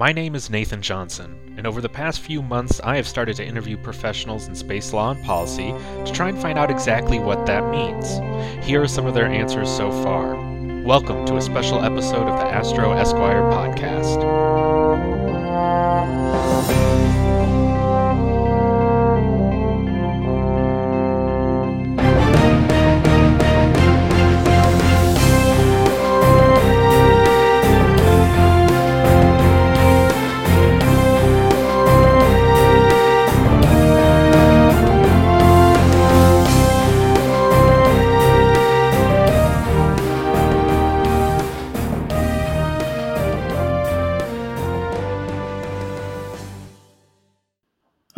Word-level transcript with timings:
My 0.00 0.12
name 0.12 0.34
is 0.34 0.48
Nathan 0.48 0.80
Johnson, 0.80 1.54
and 1.58 1.66
over 1.66 1.82
the 1.82 1.88
past 1.90 2.22
few 2.22 2.40
months, 2.40 2.80
I 2.82 2.96
have 2.96 3.06
started 3.06 3.36
to 3.36 3.44
interview 3.44 3.76
professionals 3.76 4.48
in 4.48 4.54
space 4.54 4.94
law 4.94 5.10
and 5.10 5.22
policy 5.22 5.74
to 6.06 6.10
try 6.10 6.30
and 6.30 6.40
find 6.40 6.58
out 6.58 6.70
exactly 6.70 7.18
what 7.18 7.44
that 7.44 7.70
means. 7.70 8.14
Here 8.64 8.80
are 8.80 8.88
some 8.88 9.04
of 9.04 9.12
their 9.12 9.26
answers 9.26 9.68
so 9.68 9.92
far. 10.02 10.36
Welcome 10.86 11.26
to 11.26 11.36
a 11.36 11.42
special 11.42 11.84
episode 11.84 12.26
of 12.26 12.38
the 12.38 12.46
Astro 12.46 12.92
Esquire 12.92 13.42
podcast. 13.42 14.49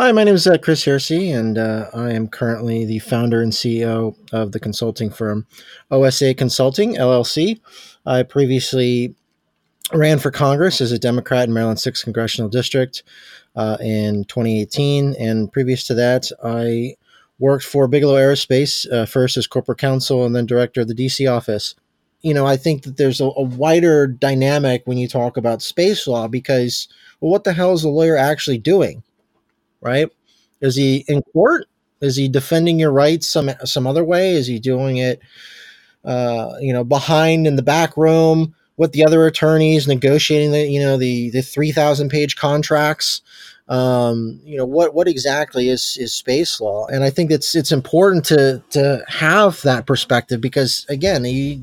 Hi, 0.02 0.11
my 0.11 0.24
name 0.24 0.34
is 0.34 0.48
uh, 0.48 0.59
Chris 0.59 0.84
Hearsey, 0.84 1.33
and 1.33 1.56
uh, 1.56 1.88
I 1.95 2.11
am 2.11 2.27
currently 2.27 2.84
the 2.84 2.98
founder 2.98 3.41
and 3.41 3.52
CEO 3.52 4.16
of 4.33 4.51
the 4.51 4.59
consulting 4.59 5.11
firm 5.11 5.47
OSA 5.92 6.34
Consulting, 6.34 6.97
LLC. 6.97 7.61
I 8.05 8.25
previously 8.25 9.15
ran 9.92 10.19
for 10.19 10.33
Congress 10.33 10.80
as 10.80 10.91
a 10.91 10.98
Democrat 10.98 11.47
in 11.47 11.55
Maryland 11.55 11.78
6th 11.78 12.02
Congressional 12.02 12.48
District 12.48 13.05
uh, 13.55 13.77
in 13.80 14.25
2018, 14.25 15.14
and 15.20 15.53
previous 15.53 15.86
to 15.86 15.94
that, 15.94 16.28
I 16.42 16.97
worked 17.39 17.64
for 17.64 17.87
Bigelow 17.87 18.16
Aerospace, 18.16 18.92
uh, 18.92 19.06
first 19.06 19.37
as 19.37 19.47
corporate 19.47 19.78
counsel 19.78 20.27
and 20.27 20.34
then 20.34 20.47
director 20.47 20.81
of 20.81 20.89
the 20.89 20.97
DC 20.97 21.31
office. 21.31 21.77
You 22.22 22.34
know, 22.34 22.44
I 22.44 22.56
think 22.56 22.83
that 22.83 22.97
there's 22.97 23.20
a, 23.20 23.27
a 23.27 23.42
wider 23.42 24.09
dynamic 24.09 24.83
when 24.84 24.98
you 24.98 25.06
talk 25.06 25.37
about 25.37 25.62
space 25.62 26.09
law 26.09 26.27
because, 26.27 26.89
well, 27.20 27.31
what 27.31 27.44
the 27.44 27.53
hell 27.53 27.72
is 27.72 27.84
a 27.84 27.89
lawyer 27.89 28.16
actually 28.16 28.59
doing? 28.59 29.05
Right? 29.83 30.08
Is 30.61 30.77
he 30.77 31.05
in 31.08 31.22
court? 31.22 31.66
Is 32.00 32.16
he 32.16 32.28
defending 32.28 32.78
your 32.80 32.92
rights 32.92 33.28
some 33.28 33.50
some 33.64 33.86
other 33.86 34.05
way? 34.05 34.33
Is 34.33 34.47
he 34.47 34.58
doing 34.58 34.97
it, 34.97 35.20
uh, 36.05 36.55
you 36.61 36.72
know, 36.72 36.84
behind 36.84 37.47
in 37.47 37.56
the 37.56 37.62
back 37.62 37.97
room 37.97 38.55
with 38.77 38.92
the 38.92 39.05
other 39.05 39.27
attorneys 39.27 39.86
negotiating 39.86 40.53
the 40.53 40.66
you 40.66 40.80
know 40.80 40.97
the 40.97 41.30
the 41.30 41.42
three 41.42 41.72
thousand 41.72 42.08
page 42.08 42.36
contracts? 42.36 43.20
Um, 43.69 44.41
you 44.44 44.56
know 44.56 44.66
what 44.66 44.94
what 44.94 45.08
exactly 45.08 45.69
is 45.69 45.97
is 45.98 46.12
space 46.12 46.60
law? 46.60 46.86
And 46.86 47.05
I 47.05 47.10
think 47.10 47.30
it's 47.30 47.55
it's 47.55 47.72
important 47.72 48.25
to 48.27 48.62
to 48.70 49.05
have 49.08 49.62
that 49.62 49.86
perspective 49.86 50.41
because 50.41 50.84
again, 50.88 51.25
you, 51.25 51.60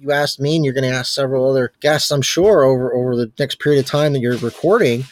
you 0.00 0.12
asked 0.12 0.38
me 0.38 0.56
and 0.56 0.64
you're 0.64 0.74
going 0.74 0.88
to 0.88 0.96
ask 0.96 1.12
several 1.12 1.48
other 1.50 1.72
guests, 1.80 2.10
I'm 2.10 2.22
sure, 2.22 2.62
over 2.62 2.94
over 2.94 3.16
the 3.16 3.32
next 3.38 3.58
period 3.60 3.80
of 3.80 3.86
time 3.86 4.12
that 4.12 4.20
you're 4.20 4.36
recording 4.38 5.04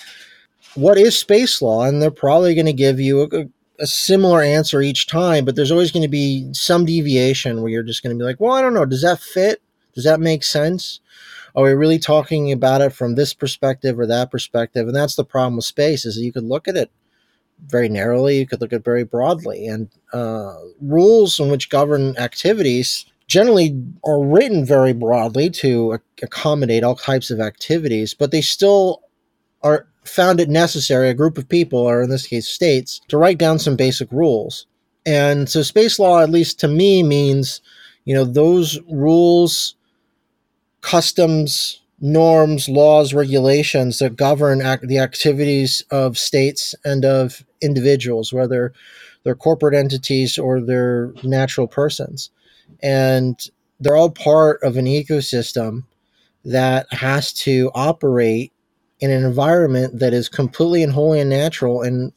what 0.76 0.98
is 0.98 1.18
space 1.18 1.60
law? 1.60 1.84
And 1.84 2.00
they're 2.00 2.10
probably 2.10 2.54
going 2.54 2.66
to 2.66 2.72
give 2.72 3.00
you 3.00 3.22
a, 3.22 3.46
a, 3.80 3.86
similar 3.86 4.42
answer 4.42 4.80
each 4.82 5.06
time, 5.06 5.44
but 5.44 5.56
there's 5.56 5.72
always 5.72 5.90
going 5.90 6.02
to 6.02 6.08
be 6.08 6.52
some 6.52 6.84
deviation 6.84 7.60
where 7.60 7.70
you're 7.70 7.82
just 7.82 8.02
going 8.02 8.16
to 8.16 8.18
be 8.18 8.24
like, 8.24 8.40
well, 8.40 8.52
I 8.52 8.62
don't 8.62 8.74
know. 8.74 8.84
Does 8.84 9.02
that 9.02 9.20
fit? 9.20 9.62
Does 9.94 10.04
that 10.04 10.20
make 10.20 10.44
sense? 10.44 11.00
Are 11.54 11.64
we 11.64 11.72
really 11.72 11.98
talking 11.98 12.52
about 12.52 12.82
it 12.82 12.92
from 12.92 13.14
this 13.14 13.32
perspective 13.32 13.98
or 13.98 14.06
that 14.06 14.30
perspective? 14.30 14.86
And 14.86 14.94
that's 14.94 15.16
the 15.16 15.24
problem 15.24 15.56
with 15.56 15.64
space 15.64 16.04
is 16.04 16.16
that 16.16 16.22
you 16.22 16.32
could 16.32 16.44
look 16.44 16.68
at 16.68 16.76
it 16.76 16.90
very 17.66 17.88
narrowly, 17.88 18.38
you 18.38 18.46
could 18.46 18.60
look 18.60 18.74
at 18.74 18.80
it 18.80 18.84
very 18.84 19.04
broadly. 19.04 19.66
And 19.66 19.88
uh, 20.12 20.56
rules 20.80 21.40
in 21.40 21.50
which 21.50 21.70
govern 21.70 22.16
activities 22.18 23.06
generally 23.26 23.82
are 24.04 24.22
written 24.22 24.64
very 24.64 24.92
broadly 24.92 25.50
to 25.50 25.98
accommodate 26.22 26.84
all 26.84 26.94
types 26.94 27.30
of 27.30 27.40
activities, 27.40 28.14
but 28.14 28.30
they 28.30 28.42
still 28.42 29.02
are 29.62 29.88
found 30.08 30.40
it 30.40 30.48
necessary, 30.48 31.08
a 31.08 31.14
group 31.14 31.38
of 31.38 31.48
people, 31.48 31.78
or 31.78 32.02
in 32.02 32.10
this 32.10 32.26
case 32.26 32.48
states, 32.48 33.00
to 33.08 33.18
write 33.18 33.38
down 33.38 33.58
some 33.58 33.76
basic 33.76 34.10
rules. 34.12 34.66
And 35.04 35.48
so 35.48 35.62
space 35.62 35.98
law, 35.98 36.20
at 36.20 36.30
least 36.30 36.58
to 36.60 36.68
me, 36.68 37.02
means, 37.02 37.60
you 38.04 38.14
know, 38.14 38.24
those 38.24 38.80
rules, 38.88 39.76
customs, 40.80 41.80
norms, 42.00 42.68
laws, 42.68 43.14
regulations 43.14 43.98
that 43.98 44.16
govern 44.16 44.60
ac- 44.60 44.86
the 44.86 44.98
activities 44.98 45.82
of 45.90 46.18
states 46.18 46.74
and 46.84 47.04
of 47.04 47.44
individuals, 47.62 48.32
whether 48.32 48.72
they're 49.22 49.34
corporate 49.34 49.74
entities 49.74 50.38
or 50.38 50.60
they're 50.60 51.12
natural 51.22 51.66
persons. 51.66 52.30
And 52.82 53.38
they're 53.80 53.96
all 53.96 54.10
part 54.10 54.62
of 54.62 54.76
an 54.76 54.86
ecosystem 54.86 55.84
that 56.44 56.86
has 56.92 57.32
to 57.32 57.70
operate 57.74 58.52
in 59.00 59.10
an 59.10 59.24
environment 59.24 59.98
that 59.98 60.14
is 60.14 60.28
completely 60.28 60.82
and 60.82 60.92
wholly 60.92 61.20
unnatural 61.20 61.82
and 61.82 62.12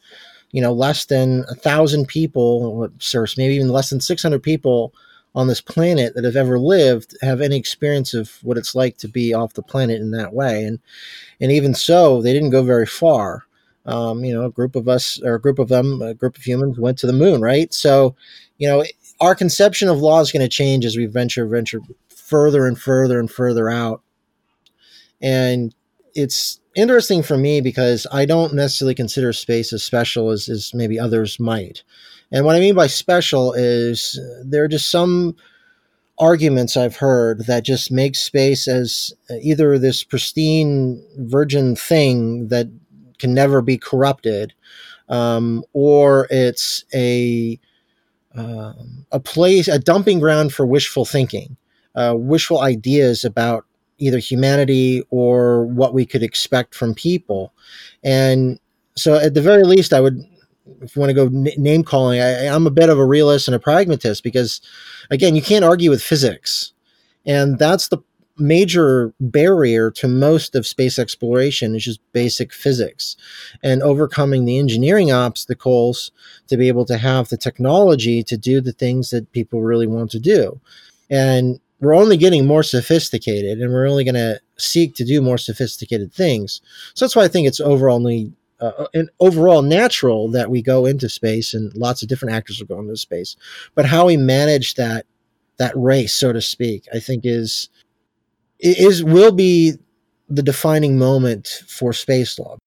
you 0.51 0.61
know 0.61 0.73
less 0.73 1.05
than 1.05 1.45
a 1.49 1.55
thousand 1.55 2.07
people 2.07 2.89
maybe 3.37 3.55
even 3.55 3.69
less 3.69 3.89
than 3.89 3.99
600 3.99 4.41
people 4.41 4.93
on 5.35 5.47
this 5.47 5.61
planet 5.61 6.15
that 6.15 6.23
have 6.23 6.35
ever 6.35 6.57
lived 6.57 7.15
have 7.21 7.41
any 7.41 7.55
experience 7.55 8.13
of 8.13 8.37
what 8.43 8.57
it's 8.57 8.73
like 8.73 8.97
to 8.97 9.07
be 9.07 9.33
off 9.33 9.53
the 9.53 9.61
planet 9.61 10.01
in 10.01 10.11
that 10.11 10.33
way. 10.33 10.63
And 10.63 10.79
and 11.39 11.51
even 11.51 11.73
so 11.73 12.21
they 12.21 12.33
didn't 12.33 12.49
go 12.49 12.63
very 12.63 12.85
far. 12.85 13.45
Um, 13.85 14.23
you 14.23 14.33
know 14.33 14.45
a 14.45 14.51
group 14.51 14.75
of 14.75 14.87
us 14.87 15.21
or 15.23 15.35
a 15.35 15.41
group 15.41 15.57
of 15.57 15.69
them 15.69 16.01
a 16.01 16.13
group 16.13 16.37
of 16.37 16.43
humans 16.43 16.77
went 16.77 16.97
to 16.99 17.07
the 17.07 17.13
moon 17.13 17.41
right? 17.41 17.73
So 17.73 18.15
you 18.57 18.67
know 18.67 18.83
our 19.21 19.35
conception 19.35 19.87
of 19.87 19.99
law 19.99 20.19
is 20.19 20.31
going 20.31 20.41
to 20.41 20.49
change 20.49 20.85
as 20.85 20.97
we 20.97 21.05
venture 21.05 21.45
venture 21.45 21.81
further 22.09 22.65
and 22.65 22.79
further 22.79 23.19
and 23.19 23.29
further 23.29 23.69
out. 23.69 24.01
And 25.21 25.73
it's 26.19 26.59
interesting 26.75 27.23
for 27.23 27.37
me 27.37 27.61
because 27.61 28.05
I 28.11 28.25
don't 28.25 28.53
necessarily 28.53 28.95
consider 28.95 29.33
space 29.33 29.73
as 29.73 29.83
special 29.83 30.29
as, 30.29 30.49
as 30.49 30.73
maybe 30.73 30.99
others 30.99 31.39
might. 31.39 31.83
And 32.31 32.45
what 32.45 32.55
I 32.55 32.59
mean 32.59 32.75
by 32.75 32.87
special 32.87 33.53
is 33.53 34.19
there 34.43 34.63
are 34.63 34.67
just 34.67 34.91
some 34.91 35.35
arguments 36.19 36.75
I've 36.75 36.97
heard 36.97 37.45
that 37.47 37.63
just 37.63 37.91
make 37.91 38.15
space 38.15 38.67
as 38.67 39.13
either 39.41 39.79
this 39.79 40.03
pristine 40.03 41.03
virgin 41.17 41.75
thing 41.75 42.49
that 42.49 42.67
can 43.17 43.33
never 43.33 43.61
be 43.61 43.77
corrupted, 43.77 44.53
um, 45.07 45.63
or 45.73 46.27
it's 46.29 46.83
a 46.93 47.59
um, 48.35 49.05
a 49.11 49.19
place, 49.19 49.67
a 49.67 49.79
dumping 49.79 50.19
ground 50.19 50.53
for 50.53 50.65
wishful 50.65 51.03
thinking, 51.03 51.57
uh, 51.95 52.13
wishful 52.15 52.61
ideas 52.61 53.25
about 53.25 53.65
either 53.99 54.17
humanity 54.17 55.03
or 55.09 55.65
what 55.65 55.93
we 55.93 56.05
could 56.05 56.23
expect 56.23 56.75
from 56.75 56.93
people. 56.93 57.53
And 58.03 58.59
so, 58.95 59.15
at 59.15 59.33
the 59.33 59.41
very 59.41 59.63
least, 59.63 59.93
I 59.93 60.01
would, 60.01 60.23
if 60.81 60.95
you 60.95 60.99
want 60.99 61.09
to 61.09 61.13
go 61.13 61.25
n- 61.27 61.49
name 61.57 61.83
calling, 61.83 62.19
I, 62.19 62.47
I'm 62.47 62.67
a 62.67 62.71
bit 62.71 62.89
of 62.89 62.97
a 62.97 63.05
realist 63.05 63.47
and 63.47 63.55
a 63.55 63.59
pragmatist 63.59 64.23
because, 64.23 64.61
again, 65.09 65.35
you 65.35 65.41
can't 65.41 65.65
argue 65.65 65.89
with 65.89 66.01
physics. 66.01 66.73
And 67.25 67.59
that's 67.59 67.89
the 67.89 67.99
major 68.39 69.13
barrier 69.19 69.91
to 69.91 70.07
most 70.07 70.55
of 70.55 70.65
space 70.65 70.97
exploration 70.97 71.75
is 71.75 71.83
just 71.83 71.99
basic 72.13 72.53
physics 72.53 73.15
and 73.63 73.83
overcoming 73.83 74.45
the 74.45 74.57
engineering 74.57 75.11
obstacles 75.11 76.11
to 76.47 76.57
be 76.57 76.67
able 76.67 76.85
to 76.85 76.97
have 76.97 77.29
the 77.29 77.37
technology 77.37 78.23
to 78.23 78.37
do 78.37 78.61
the 78.61 78.71
things 78.71 79.09
that 79.09 79.31
people 79.33 79.61
really 79.61 79.87
want 79.87 80.09
to 80.11 80.19
do. 80.19 80.59
And 81.09 81.59
we're 81.79 81.95
only 81.95 82.17
getting 82.17 82.45
more 82.45 82.63
sophisticated 82.63 83.59
and 83.59 83.71
we're 83.71 83.87
only 83.87 84.03
going 84.03 84.15
to 84.15 84.39
seek 84.57 84.95
to 84.95 85.05
do 85.05 85.21
more 85.21 85.37
sophisticated 85.37 86.13
things. 86.13 86.61
So 86.93 87.05
that's 87.05 87.15
why 87.15 87.23
I 87.23 87.27
think 87.27 87.47
it's 87.47 87.59
overall 87.59 88.05
uh, 88.59 88.87
and 88.93 89.09
overall 89.19 89.61
natural 89.61 90.29
that 90.31 90.49
we 90.49 90.61
go 90.61 90.85
into 90.85 91.07
space 91.07 91.53
and 91.53 91.73
lots 91.75 92.01
of 92.01 92.09
different 92.09 92.35
actors 92.35 92.59
will 92.59 92.67
go 92.67 92.81
into 92.81 92.97
space. 92.97 93.37
But 93.75 93.85
how 93.85 94.07
we 94.07 94.17
manage 94.17 94.75
that 94.75 95.05
that 95.57 95.73
race, 95.75 96.13
so 96.13 96.33
to 96.33 96.41
speak, 96.41 96.85
I 96.93 96.99
think 96.99 97.25
is 97.25 97.69
is 98.59 99.03
will 99.03 99.31
be 99.31 99.73
the 100.27 100.43
defining 100.43 100.97
moment 100.97 101.63
for 101.67 101.93
space 101.93 102.37
law. 102.37 102.57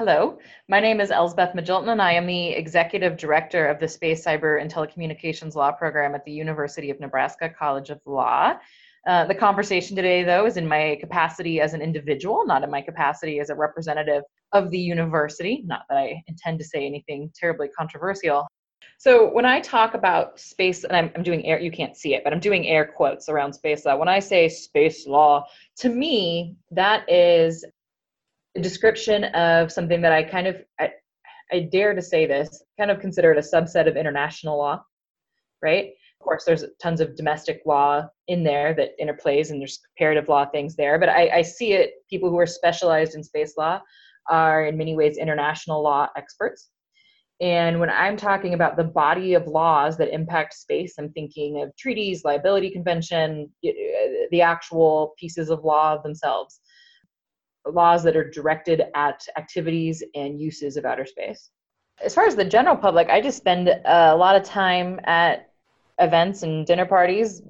Hello, 0.00 0.38
my 0.66 0.80
name 0.80 0.98
is 0.98 1.10
Elsbeth 1.10 1.52
Magilton, 1.54 1.92
and 1.92 2.00
I 2.00 2.12
am 2.12 2.24
the 2.24 2.52
Executive 2.52 3.18
Director 3.18 3.66
of 3.66 3.78
the 3.78 3.86
Space, 3.86 4.24
Cyber, 4.24 4.58
and 4.58 4.72
Telecommunications 4.72 5.56
Law 5.56 5.72
Program 5.72 6.14
at 6.14 6.24
the 6.24 6.32
University 6.32 6.88
of 6.88 6.98
Nebraska 7.00 7.50
College 7.50 7.90
of 7.90 8.00
Law. 8.06 8.54
Uh, 9.06 9.26
the 9.26 9.34
conversation 9.34 9.94
today, 9.94 10.22
though, 10.22 10.46
is 10.46 10.56
in 10.56 10.66
my 10.66 10.96
capacity 11.00 11.60
as 11.60 11.74
an 11.74 11.82
individual, 11.82 12.46
not 12.46 12.64
in 12.64 12.70
my 12.70 12.80
capacity 12.80 13.40
as 13.40 13.50
a 13.50 13.54
representative 13.54 14.22
of 14.52 14.70
the 14.70 14.78
university. 14.78 15.64
Not 15.66 15.82
that 15.90 15.98
I 15.98 16.22
intend 16.28 16.60
to 16.60 16.64
say 16.64 16.86
anything 16.86 17.30
terribly 17.38 17.68
controversial. 17.68 18.48
So 18.96 19.30
when 19.30 19.44
I 19.44 19.60
talk 19.60 19.92
about 19.92 20.40
space, 20.40 20.82
and 20.84 20.96
I'm, 20.96 21.10
I'm 21.14 21.22
doing 21.22 21.44
air, 21.44 21.60
you 21.60 21.70
can't 21.70 21.94
see 21.94 22.14
it, 22.14 22.24
but 22.24 22.32
I'm 22.32 22.40
doing 22.40 22.66
air 22.66 22.86
quotes 22.86 23.28
around 23.28 23.52
space 23.52 23.84
law. 23.84 23.96
When 23.96 24.08
I 24.08 24.20
say 24.20 24.48
space 24.48 25.06
law, 25.06 25.44
to 25.80 25.90
me, 25.90 26.56
that 26.70 27.04
is 27.06 27.66
a 28.56 28.60
description 28.60 29.24
of 29.24 29.70
something 29.70 30.00
that 30.02 30.12
I 30.12 30.22
kind 30.22 30.46
of, 30.46 30.56
I, 30.78 30.90
I 31.52 31.60
dare 31.72 31.94
to 31.94 32.02
say 32.02 32.26
this, 32.26 32.62
kind 32.78 32.90
of 32.90 33.00
consider 33.00 33.32
it 33.32 33.38
a 33.38 33.56
subset 33.56 33.88
of 33.88 33.96
international 33.96 34.58
law, 34.58 34.82
right? 35.62 35.90
Of 36.20 36.24
course, 36.24 36.44
there's 36.44 36.64
tons 36.82 37.00
of 37.00 37.16
domestic 37.16 37.62
law 37.64 38.06
in 38.28 38.44
there 38.44 38.74
that 38.74 38.90
interplays, 39.00 39.50
and 39.50 39.60
there's 39.60 39.80
comparative 39.96 40.28
law 40.28 40.46
things 40.46 40.76
there. 40.76 40.98
But 40.98 41.08
I, 41.08 41.38
I 41.38 41.42
see 41.42 41.72
it, 41.72 41.92
people 42.10 42.28
who 42.28 42.38
are 42.38 42.46
specialized 42.46 43.14
in 43.14 43.24
space 43.24 43.54
law 43.56 43.80
are 44.28 44.66
in 44.66 44.76
many 44.76 44.94
ways 44.94 45.16
international 45.16 45.82
law 45.82 46.08
experts. 46.16 46.70
And 47.40 47.80
when 47.80 47.88
I'm 47.88 48.18
talking 48.18 48.52
about 48.52 48.76
the 48.76 48.84
body 48.84 49.32
of 49.32 49.46
laws 49.46 49.96
that 49.96 50.12
impact 50.12 50.52
space, 50.52 50.94
I'm 50.98 51.10
thinking 51.12 51.62
of 51.62 51.74
treaties, 51.76 52.22
liability 52.22 52.70
convention, 52.70 53.50
uh, 53.66 53.70
the 54.30 54.42
actual 54.42 55.14
pieces 55.18 55.48
of 55.48 55.64
law 55.64 55.96
themselves, 56.02 56.60
laws 57.66 58.02
that 58.04 58.16
are 58.16 58.28
directed 58.28 58.82
at 58.94 59.26
activities 59.36 60.02
and 60.14 60.40
uses 60.40 60.76
of 60.76 60.84
outer 60.84 61.06
space. 61.06 61.50
As 62.02 62.14
far 62.14 62.26
as 62.26 62.34
the 62.34 62.44
general 62.44 62.76
public, 62.76 63.08
I 63.10 63.20
just 63.20 63.36
spend 63.36 63.68
a 63.68 64.16
lot 64.16 64.36
of 64.36 64.42
time 64.42 65.00
at 65.04 65.50
events 66.00 66.42
and 66.42 66.66
dinner 66.66 66.86
parties 66.86 67.42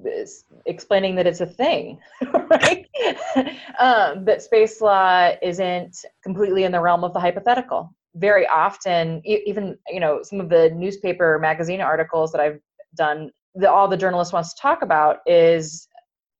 explaining 0.65 1.15
that 1.15 1.25
it's 1.25 1.41
a 1.41 1.45
thing, 1.45 1.99
right? 2.49 2.85
um, 3.79 4.25
that 4.25 4.41
space 4.41 4.81
law 4.81 5.31
isn't 5.41 6.05
completely 6.23 6.65
in 6.65 6.71
the 6.71 6.79
realm 6.79 7.03
of 7.03 7.13
the 7.13 7.19
hypothetical. 7.19 7.95
Very 8.15 8.45
often, 8.47 9.21
even 9.23 9.77
you 9.87 10.01
know, 10.01 10.21
some 10.21 10.41
of 10.41 10.49
the 10.49 10.69
newspaper 10.71 11.39
magazine 11.39 11.79
articles 11.79 12.33
that 12.33 12.41
I've 12.41 12.59
done, 12.95 13.31
that 13.55 13.69
all 13.69 13.87
the 13.87 13.97
journalist 13.97 14.33
wants 14.33 14.53
to 14.53 14.61
talk 14.61 14.81
about 14.81 15.19
is, 15.25 15.87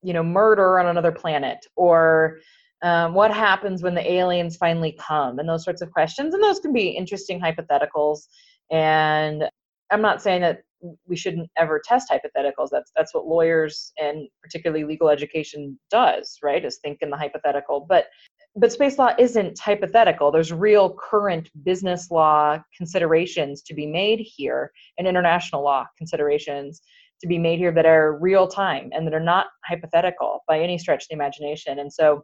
you 0.04 0.12
know, 0.12 0.24
murder 0.24 0.80
on 0.80 0.88
another 0.88 1.14
planet 1.14 1.66
or 1.78 2.40
um, 2.83 3.13
what 3.13 3.33
happens 3.33 3.83
when 3.83 3.95
the 3.95 4.12
aliens 4.12 4.57
finally 4.57 4.98
come 5.00 5.39
and 5.39 5.48
those 5.48 5.63
sorts 5.63 5.81
of 5.81 5.92
questions 5.92 6.33
and 6.33 6.44
those 6.44 6.60
can 6.60 6.74
be 6.74 6.89
interesting 6.89 7.39
hypotheticals 7.39 8.28
and 8.72 9.44
i'm 9.92 10.01
not 10.01 10.22
saying 10.22 10.42
that 10.42 10.62
we 11.07 11.16
shouldn't 11.16 11.50
ever 11.57 11.81
test 11.83 12.10
hypotheticals. 12.10 12.69
That's 12.72 12.92
that's 12.95 13.13
what 13.13 13.28
lawyers 13.28 13.94
and 14.00 14.28
particularly 14.42 14.83
legal 14.83 15.10
education 15.10 15.80
does, 15.89 16.38
right? 16.44 16.63
Is 16.63 16.78
think 16.78 17.00
in 17.01 17.10
the 17.10 17.18
hypothetical. 17.18 17.86
But 17.88 18.07
but 18.56 18.72
space 18.72 18.98
law 18.98 19.13
isn't 19.18 19.60
hypothetical. 19.60 20.31
There's 20.31 20.51
real 20.51 20.94
current 20.95 21.50
business 21.63 22.12
law 22.12 22.60
considerations 22.75 23.62
to 23.63 23.74
be 23.74 23.86
made 23.86 24.19
here 24.19 24.72
and 24.98 25.07
international 25.07 25.63
law 25.63 25.86
considerations 25.98 26.81
to 27.22 27.27
be 27.27 27.38
made 27.38 27.60
here 27.60 27.72
that 27.72 27.86
are 27.86 28.18
real 28.18 28.48
time 28.48 28.89
and 28.94 29.06
that 29.06 29.13
are 29.13 29.19
not 29.19 29.48
hypothetical 29.66 30.39
by 30.48 30.60
any 30.60 30.77
stretch 30.77 31.04
of 31.04 31.07
the 31.10 31.16
imagination. 31.16 31.80
And 31.80 31.94
so 31.94 32.24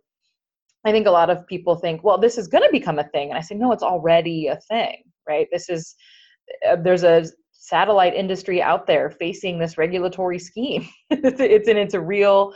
I 0.88 0.92
think 0.92 1.07
a 1.07 1.12
lot 1.12 1.30
of 1.30 1.45
people 1.48 1.75
think, 1.75 2.04
well, 2.04 2.18
this 2.18 2.38
is 2.38 2.48
going 2.48 2.63
to 2.63 2.72
become 2.72 3.00
a 3.00 3.04
thing. 3.10 3.30
And 3.30 3.38
I 3.38 3.42
say, 3.42 3.56
no, 3.56 3.72
it's 3.72 3.84
already 3.84 4.48
a 4.48 4.56
thing, 4.56 5.04
right? 5.28 5.48
This 5.51 5.69
is, 5.69 5.95
uh, 6.68 6.78
there's 6.78 7.04
a 7.04 7.25
satellite 7.51 8.16
industry 8.16 8.62
out 8.62 8.88
there 8.88 9.10
facing 9.10 9.60
this 9.60 9.78
regulatory 9.78 10.39
scheme. 10.39 10.88
it's, 11.10 11.42
it's 11.42 11.68
and 11.68 11.78
it's 11.78 11.94
a 11.94 12.00
real 12.00 12.54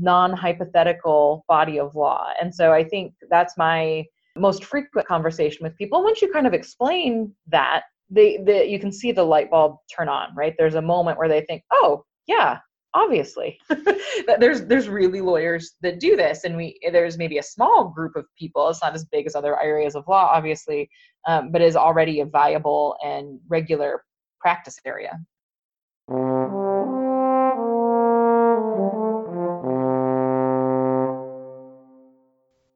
non-hypothetical 0.00 1.44
body 1.46 1.78
of 1.78 1.94
law. 1.94 2.28
And 2.40 2.54
so 2.54 2.72
I 2.72 2.84
think 2.84 3.12
that's 3.30 3.58
my 3.58 4.04
most 4.36 4.64
frequent 4.64 5.06
conversation 5.06 5.62
with 5.62 5.76
people. 5.76 6.02
Once 6.02 6.22
you 6.22 6.32
kind 6.32 6.46
of 6.46 6.54
explain 6.54 7.32
that, 7.48 7.82
they, 8.10 8.38
they 8.44 8.66
you 8.66 8.78
can 8.78 8.92
see 8.92 9.12
the 9.12 9.22
light 9.22 9.50
bulb 9.50 9.76
turn 9.94 10.08
on, 10.08 10.34
right? 10.34 10.54
There's 10.56 10.74
a 10.74 10.82
moment 10.82 11.18
where 11.18 11.28
they 11.28 11.42
think, 11.42 11.62
oh, 11.70 12.04
yeah, 12.26 12.58
obviously 12.94 13.58
there's 14.38 14.66
there's 14.66 14.88
really 14.88 15.20
lawyers 15.20 15.74
that 15.82 15.98
do 15.98 16.16
this 16.16 16.44
and 16.44 16.56
we 16.56 16.78
there's 16.92 17.18
maybe 17.18 17.38
a 17.38 17.42
small 17.42 17.88
group 17.88 18.14
of 18.14 18.24
people 18.38 18.68
it's 18.68 18.80
not 18.80 18.94
as 18.94 19.04
big 19.04 19.26
as 19.26 19.34
other 19.34 19.60
areas 19.60 19.96
of 19.96 20.04
law 20.06 20.30
obviously 20.32 20.88
um, 21.26 21.50
but 21.50 21.62
is 21.62 21.76
already 21.76 22.20
a 22.20 22.26
viable 22.26 22.96
and 23.02 23.40
regular 23.48 24.04
practice 24.44 24.78
area. 24.84 25.18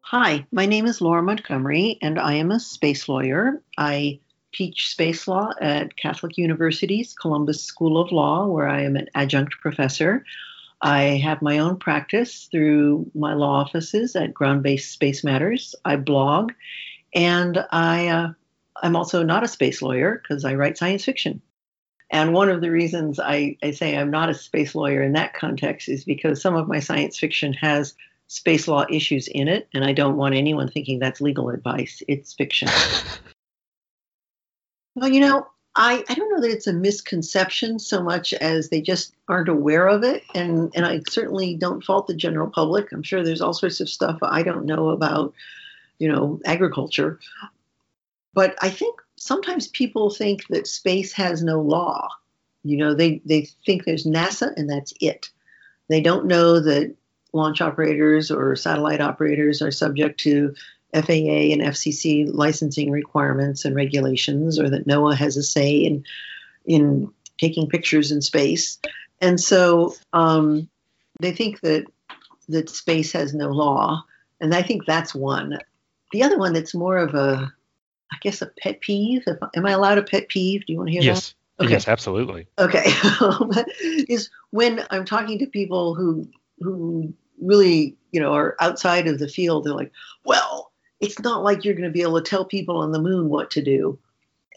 Hi, 0.00 0.46
my 0.50 0.64
name 0.64 0.86
is 0.86 1.02
Laura 1.02 1.22
Montgomery, 1.22 1.98
and 2.00 2.18
I 2.18 2.32
am 2.34 2.50
a 2.50 2.58
space 2.58 3.06
lawyer. 3.06 3.62
I 3.76 4.20
teach 4.52 4.88
space 4.88 5.28
law 5.28 5.52
at 5.60 5.96
Catholic 5.96 6.38
University's 6.38 7.14
Columbus 7.14 7.62
School 7.62 8.00
of 8.00 8.12
Law, 8.12 8.46
where 8.46 8.68
I 8.68 8.82
am 8.82 8.96
an 8.96 9.08
adjunct 9.14 9.54
professor. 9.60 10.24
I 10.80 11.02
have 11.22 11.42
my 11.42 11.58
own 11.58 11.76
practice 11.76 12.48
through 12.50 13.10
my 13.14 13.34
law 13.34 13.60
offices 13.60 14.14
at 14.14 14.34
Ground 14.34 14.62
Based 14.62 14.92
Space 14.92 15.24
Matters. 15.24 15.74
I 15.84 15.96
blog, 15.96 16.52
and 17.14 17.64
I, 17.70 18.08
uh, 18.08 18.32
I'm 18.82 18.96
also 18.96 19.22
not 19.22 19.44
a 19.44 19.48
space 19.48 19.82
lawyer 19.82 20.22
because 20.22 20.44
I 20.44 20.54
write 20.54 20.78
science 20.78 21.04
fiction. 21.04 21.42
And 22.10 22.32
one 22.32 22.48
of 22.48 22.60
the 22.60 22.70
reasons 22.70 23.20
I, 23.20 23.58
I 23.62 23.72
say 23.72 23.96
I'm 23.96 24.10
not 24.10 24.30
a 24.30 24.34
space 24.34 24.74
lawyer 24.74 25.02
in 25.02 25.12
that 25.12 25.34
context 25.34 25.88
is 25.88 26.04
because 26.04 26.40
some 26.40 26.54
of 26.54 26.68
my 26.68 26.80
science 26.80 27.18
fiction 27.18 27.52
has 27.54 27.94
space 28.28 28.68
law 28.68 28.86
issues 28.90 29.28
in 29.28 29.48
it, 29.48 29.68
and 29.74 29.84
I 29.84 29.92
don't 29.92 30.16
want 30.16 30.34
anyone 30.34 30.70
thinking 30.70 30.98
that's 30.98 31.20
legal 31.20 31.50
advice. 31.50 32.02
It's 32.08 32.32
fiction. 32.32 32.68
well, 34.98 35.10
you 35.10 35.20
know, 35.20 35.46
I, 35.76 36.04
I 36.08 36.14
don't 36.14 36.30
know 36.30 36.40
that 36.40 36.50
it's 36.50 36.66
a 36.66 36.72
misconception 36.72 37.78
so 37.78 38.02
much 38.02 38.32
as 38.34 38.68
they 38.68 38.80
just 38.80 39.14
aren't 39.28 39.48
aware 39.48 39.86
of 39.86 40.02
it. 40.02 40.24
And, 40.34 40.72
and 40.74 40.84
I 40.84 41.02
certainly 41.08 41.54
don't 41.54 41.84
fault 41.84 42.08
the 42.08 42.16
general 42.16 42.50
public. 42.50 42.90
I'm 42.90 43.02
sure 43.02 43.22
there's 43.22 43.40
all 43.40 43.52
sorts 43.52 43.80
of 43.80 43.88
stuff 43.88 44.18
I 44.22 44.42
don't 44.42 44.66
know 44.66 44.88
about, 44.88 45.32
you 45.98 46.10
know, 46.10 46.40
agriculture. 46.44 47.20
But 48.34 48.56
I 48.60 48.70
think 48.70 49.00
sometimes 49.16 49.68
people 49.68 50.10
think 50.10 50.48
that 50.48 50.66
space 50.66 51.12
has 51.12 51.42
no 51.42 51.60
law. 51.60 52.08
You 52.64 52.78
know, 52.78 52.94
they, 52.94 53.22
they 53.24 53.48
think 53.64 53.84
there's 53.84 54.04
NASA 54.04 54.52
and 54.56 54.68
that's 54.68 54.92
it. 55.00 55.30
They 55.88 56.00
don't 56.00 56.26
know 56.26 56.58
that 56.60 56.94
launch 57.32 57.60
operators 57.60 58.30
or 58.30 58.56
satellite 58.56 59.00
operators 59.00 59.62
are 59.62 59.70
subject 59.70 60.18
to 60.20 60.54
FAA 60.94 61.52
and 61.52 61.62
FCC 61.62 62.28
licensing 62.32 62.90
requirements 62.90 63.64
and 63.64 63.74
regulations, 63.74 64.58
or 64.58 64.70
that 64.70 64.86
NOAA 64.86 65.14
has 65.16 65.36
a 65.36 65.42
say 65.42 65.76
in 65.76 66.04
in 66.64 67.12
taking 67.38 67.68
pictures 67.68 68.10
in 68.10 68.22
space. 68.22 68.78
And 69.20 69.40
so 69.40 69.94
um, 70.12 70.68
they 71.20 71.32
think 71.32 71.60
that 71.60 71.86
that 72.48 72.70
space 72.70 73.12
has 73.12 73.34
no 73.34 73.48
law, 73.48 74.04
and 74.40 74.54
I 74.54 74.62
think 74.62 74.86
that's 74.86 75.14
one. 75.14 75.58
The 76.12 76.22
other 76.22 76.38
one 76.38 76.54
that's 76.54 76.74
more 76.74 76.96
of 76.96 77.14
a 77.14 77.52
I 78.12 78.16
guess 78.22 78.42
a 78.42 78.46
pet 78.46 78.80
peeve. 78.80 79.24
If, 79.26 79.38
am 79.54 79.66
I 79.66 79.72
allowed 79.72 79.98
a 79.98 80.02
pet 80.02 80.28
peeve? 80.28 80.64
Do 80.66 80.72
you 80.72 80.78
want 80.78 80.88
to 80.88 80.92
hear 80.92 81.02
yes. 81.02 81.34
that? 81.58 81.64
Okay. 81.64 81.72
Yes, 81.72 81.88
absolutely. 81.88 82.46
Okay. 82.58 82.84
is 84.08 84.30
when 84.50 84.84
I'm 84.90 85.04
talking 85.04 85.38
to 85.40 85.46
people 85.46 85.94
who 85.94 86.28
who 86.60 87.12
really, 87.40 87.96
you 88.12 88.20
know, 88.20 88.32
are 88.32 88.56
outside 88.60 89.06
of 89.06 89.18
the 89.18 89.28
field, 89.28 89.64
they're 89.64 89.74
like, 89.74 89.92
well, 90.24 90.67
it's 91.00 91.18
not 91.20 91.42
like 91.42 91.64
you're 91.64 91.74
going 91.74 91.84
to 91.84 91.90
be 91.90 92.02
able 92.02 92.20
to 92.20 92.28
tell 92.28 92.44
people 92.44 92.78
on 92.78 92.92
the 92.92 93.00
moon 93.00 93.28
what 93.28 93.50
to 93.52 93.62
do. 93.62 93.98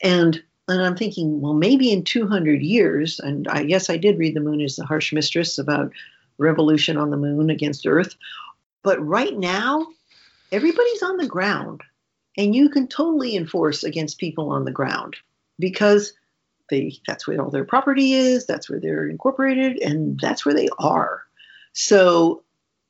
And 0.03 0.41
and 0.67 0.81
I'm 0.81 0.95
thinking, 0.95 1.41
well, 1.41 1.53
maybe 1.53 1.91
in 1.91 2.03
200 2.03 2.61
years, 2.61 3.19
and 3.19 3.47
I 3.47 3.63
guess 3.63 3.89
I 3.89 3.97
did 3.97 4.17
read 4.17 4.35
The 4.35 4.41
Moon 4.41 4.61
is 4.61 4.77
the 4.77 4.85
Harsh 4.85 5.11
Mistress 5.11 5.57
about 5.57 5.91
revolution 6.37 6.97
on 6.97 7.09
the 7.09 7.17
moon 7.17 7.49
against 7.49 7.85
Earth. 7.85 8.15
But 8.83 9.05
right 9.05 9.37
now, 9.37 9.87
everybody's 10.51 11.03
on 11.03 11.17
the 11.17 11.27
ground. 11.27 11.81
And 12.37 12.55
you 12.55 12.69
can 12.69 12.87
totally 12.87 13.35
enforce 13.35 13.83
against 13.83 14.17
people 14.17 14.49
on 14.51 14.63
the 14.63 14.71
ground 14.71 15.17
because 15.59 16.13
they 16.69 16.93
that's 17.05 17.27
where 17.27 17.41
all 17.41 17.49
their 17.49 17.65
property 17.65 18.13
is, 18.13 18.45
that's 18.45 18.69
where 18.69 18.79
they're 18.79 19.07
incorporated, 19.07 19.77
and 19.79 20.17
that's 20.19 20.45
where 20.45 20.55
they 20.55 20.69
are. 20.79 21.23
So, 21.73 22.43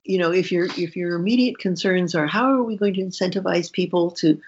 you 0.04 0.18
know, 0.18 0.32
if 0.32 0.52
your 0.52 0.66
if 0.66 0.96
your 0.96 1.16
immediate 1.16 1.60
concerns 1.60 2.16
are 2.16 2.28
how 2.28 2.52
are 2.52 2.64
we 2.64 2.78
going 2.78 2.94
to 2.96 3.02
incentivize 3.02 3.72
people 3.72 4.12
to 4.12 4.40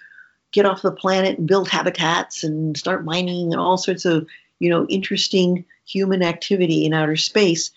get 0.52 0.66
off 0.66 0.82
the 0.82 0.92
planet 0.92 1.38
and 1.38 1.48
build 1.48 1.68
habitats 1.68 2.44
and 2.44 2.78
start 2.78 3.06
mining 3.06 3.52
and 3.52 3.60
all 3.60 3.78
sorts 3.78 4.06
of, 4.06 4.28
you 4.60 4.70
know, 4.70 4.86
interesting 4.88 5.66
human 5.86 6.24
activity 6.24 6.86
in 6.86 6.94
outer 6.94 7.18
space, 7.18 7.72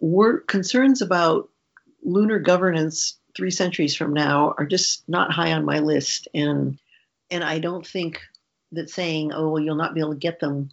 we're 0.00 0.40
concerns 0.40 1.02
about 1.02 1.48
lunar 2.02 2.38
governance 2.38 3.16
three 3.36 3.50
centuries 3.50 3.94
from 3.94 4.14
now 4.14 4.54
are 4.56 4.66
just 4.66 5.06
not 5.08 5.32
high 5.32 5.52
on 5.52 5.64
my 5.64 5.80
list. 5.80 6.28
And 6.34 6.78
and 7.30 7.44
I 7.44 7.58
don't 7.58 7.86
think 7.86 8.20
that 8.72 8.90
saying, 8.90 9.32
oh, 9.32 9.50
well, 9.50 9.62
you'll 9.62 9.76
not 9.76 9.94
be 9.94 10.00
able 10.00 10.12
to 10.12 10.18
get 10.18 10.40
them, 10.40 10.70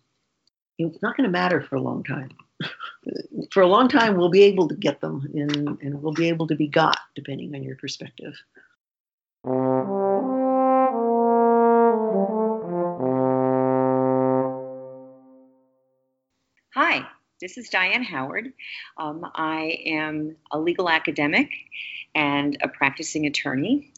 it's 0.77 1.01
not 1.01 1.17
going 1.17 1.25
to 1.25 1.31
matter 1.31 1.61
for 1.61 1.75
a 1.75 1.81
long 1.81 2.03
time. 2.03 2.29
For 3.51 3.61
a 3.61 3.67
long 3.67 3.87
time, 3.87 4.17
we'll 4.17 4.29
be 4.29 4.43
able 4.43 4.67
to 4.67 4.75
get 4.75 5.01
them 5.01 5.27
and, 5.33 5.79
and 5.81 6.01
we'll 6.01 6.13
be 6.13 6.29
able 6.29 6.47
to 6.47 6.55
be 6.55 6.67
got, 6.67 6.97
depending 7.15 7.53
on 7.55 7.63
your 7.63 7.75
perspective. 7.75 8.33
Hi 16.75 17.07
this 17.43 17.57
is 17.57 17.67
Diane 17.67 18.03
Howard. 18.03 18.53
Um, 18.95 19.29
I 19.35 19.77
am 19.85 20.37
a 20.53 20.57
legal 20.57 20.89
academic 20.89 21.51
and 22.15 22.57
a 22.61 22.69
practicing 22.69 23.25
attorney, 23.25 23.91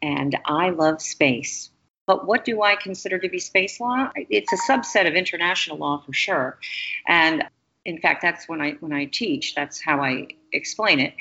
and 0.00 0.34
I 0.46 0.70
love 0.70 1.02
space. 1.02 1.68
But 2.06 2.26
what 2.26 2.46
do 2.46 2.62
I 2.62 2.74
consider 2.74 3.18
to 3.18 3.28
be 3.28 3.38
space 3.38 3.80
law? 3.80 4.10
It's 4.16 4.50
a 4.50 4.56
subset 4.56 5.06
of 5.06 5.14
international 5.14 5.76
law 5.76 6.02
for 6.06 6.14
sure. 6.14 6.58
And 7.06 7.44
in 7.86 8.00
fact, 8.00 8.20
that's 8.20 8.48
when 8.48 8.60
I 8.60 8.72
when 8.80 8.92
I 8.92 9.06
teach, 9.06 9.54
that's 9.54 9.80
how 9.80 10.02
I 10.02 10.26
explain 10.52 10.98
it. 10.98 11.14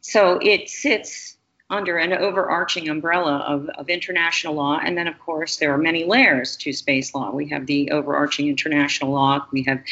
So 0.00 0.38
it 0.42 0.68
sits 0.68 1.36
under 1.70 1.96
an 1.96 2.12
overarching 2.12 2.88
umbrella 2.88 3.38
of, 3.38 3.68
of 3.70 3.88
international 3.88 4.54
law. 4.54 4.78
And 4.82 4.96
then, 4.96 5.06
of 5.06 5.18
course, 5.18 5.56
there 5.56 5.72
are 5.72 5.78
many 5.78 6.04
layers 6.04 6.56
to 6.58 6.72
space 6.72 7.14
law. 7.14 7.30
We 7.30 7.48
have 7.48 7.66
the 7.66 7.90
overarching 7.90 8.48
international 8.48 9.12
law, 9.12 9.46
we 9.50 9.62
have 9.64 9.82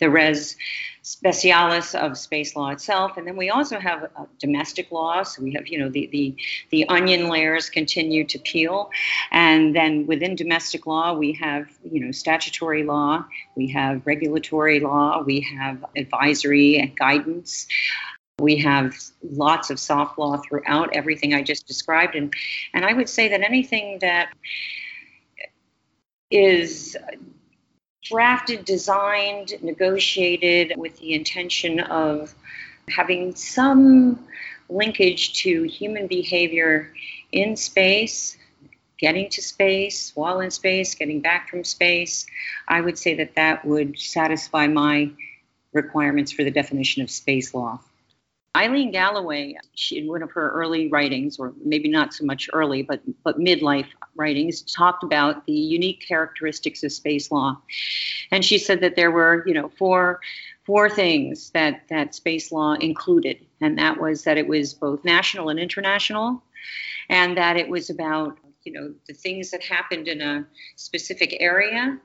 the 0.00 0.10
res 0.10 0.56
specialis 1.02 1.94
of 1.94 2.18
space 2.18 2.54
law 2.54 2.68
itself, 2.68 3.16
and 3.16 3.26
then 3.26 3.36
we 3.36 3.48
also 3.48 3.78
have 3.78 4.10
uh, 4.14 4.26
domestic 4.38 4.92
law. 4.92 5.22
So 5.22 5.42
we 5.42 5.54
have, 5.54 5.66
you 5.66 5.78
know, 5.78 5.88
the, 5.88 6.08
the, 6.08 6.36
the 6.70 6.88
onion 6.88 7.28
layers 7.28 7.70
continue 7.70 8.24
to 8.26 8.38
peel. 8.38 8.90
And 9.30 9.74
then 9.74 10.06
within 10.06 10.36
domestic 10.36 10.86
law, 10.86 11.14
we 11.14 11.32
have, 11.34 11.70
you 11.90 12.04
know, 12.04 12.12
statutory 12.12 12.84
law, 12.84 13.24
we 13.56 13.68
have 13.68 14.06
regulatory 14.06 14.80
law, 14.80 15.22
we 15.22 15.40
have 15.58 15.84
advisory 15.96 16.78
and 16.78 16.94
guidance. 16.94 17.66
We 18.40 18.56
have 18.58 18.94
lots 19.22 19.70
of 19.70 19.78
soft 19.78 20.18
law 20.18 20.38
throughout 20.38 20.94
everything 20.94 21.34
I 21.34 21.42
just 21.42 21.66
described. 21.66 22.14
And, 22.14 22.34
and 22.74 22.84
I 22.84 22.92
would 22.92 23.08
say 23.08 23.28
that 23.28 23.42
anything 23.42 23.98
that 24.00 24.32
is 26.30 26.96
drafted, 28.02 28.64
designed, 28.64 29.52
negotiated 29.62 30.74
with 30.76 30.98
the 30.98 31.14
intention 31.14 31.80
of 31.80 32.34
having 32.88 33.34
some 33.34 34.26
linkage 34.68 35.34
to 35.42 35.64
human 35.64 36.06
behavior 36.06 36.92
in 37.32 37.56
space, 37.56 38.36
getting 38.98 39.28
to 39.30 39.42
space, 39.42 40.12
while 40.14 40.40
in 40.40 40.50
space, 40.50 40.94
getting 40.94 41.20
back 41.20 41.48
from 41.48 41.64
space, 41.64 42.26
I 42.68 42.80
would 42.80 42.98
say 42.98 43.14
that 43.14 43.34
that 43.36 43.64
would 43.64 43.98
satisfy 43.98 44.66
my 44.66 45.10
requirements 45.72 46.32
for 46.32 46.44
the 46.44 46.50
definition 46.50 47.02
of 47.02 47.10
space 47.10 47.54
law. 47.54 47.80
Eilene 48.56 48.90
Galloway, 48.90 49.54
she, 49.74 49.98
in 49.98 50.08
one 50.08 50.22
of 50.22 50.30
her 50.32 50.50
early 50.50 50.88
writings, 50.88 51.38
or 51.38 51.52
maybe 51.64 51.88
not 51.88 52.12
so 52.12 52.24
much 52.24 52.50
early, 52.52 52.82
but 52.82 53.00
but 53.22 53.38
midlife 53.38 53.86
writings, 54.16 54.62
talked 54.62 55.04
about 55.04 55.46
the 55.46 55.52
unique 55.52 56.04
characteristics 56.06 56.82
of 56.82 56.92
space 56.92 57.30
law, 57.30 57.56
and 58.32 58.44
she 58.44 58.58
said 58.58 58.80
that 58.80 58.96
there 58.96 59.12
were, 59.12 59.44
you 59.46 59.54
know, 59.54 59.70
four 59.78 60.20
four 60.64 60.90
things 60.90 61.50
that 61.50 61.82
that 61.90 62.14
space 62.14 62.50
law 62.50 62.74
included, 62.74 63.38
and 63.60 63.78
that 63.78 64.00
was 64.00 64.24
that 64.24 64.36
it 64.36 64.48
was 64.48 64.74
both 64.74 65.04
national 65.04 65.48
and 65.48 65.60
international, 65.60 66.42
and 67.08 67.36
that 67.36 67.56
it 67.56 67.68
was 67.68 67.88
about 67.88 68.36
you 68.64 68.72
know 68.72 68.92
the 69.06 69.14
things 69.14 69.50
that 69.50 69.62
happened 69.64 70.08
in 70.08 70.20
a 70.20 70.46
specific 70.76 71.36
area 71.40 71.98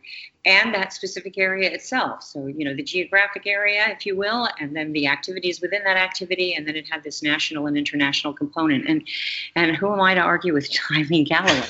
and 0.45 0.73
that 0.73 0.93
specific 0.93 1.37
area 1.37 1.69
itself. 1.71 2.23
So 2.23 2.47
you 2.47 2.65
know 2.65 2.75
the 2.75 2.83
geographic 2.83 3.47
area 3.47 3.87
if 3.89 4.05
you 4.05 4.15
will 4.15 4.47
and 4.59 4.75
then 4.75 4.93
the 4.93 5.07
activities 5.07 5.61
within 5.61 5.83
that 5.83 5.97
activity 5.97 6.53
and 6.53 6.67
then 6.67 6.75
it 6.75 6.85
had 6.89 7.03
this 7.03 7.21
national 7.21 7.67
and 7.67 7.77
international 7.77 8.33
component. 8.33 8.87
And 8.87 9.07
and 9.55 9.75
who 9.75 9.91
am 9.91 10.01
i 10.01 10.13
to 10.13 10.21
argue 10.21 10.53
with 10.53 10.69
eilene 10.91 11.27
galloway 11.27 11.63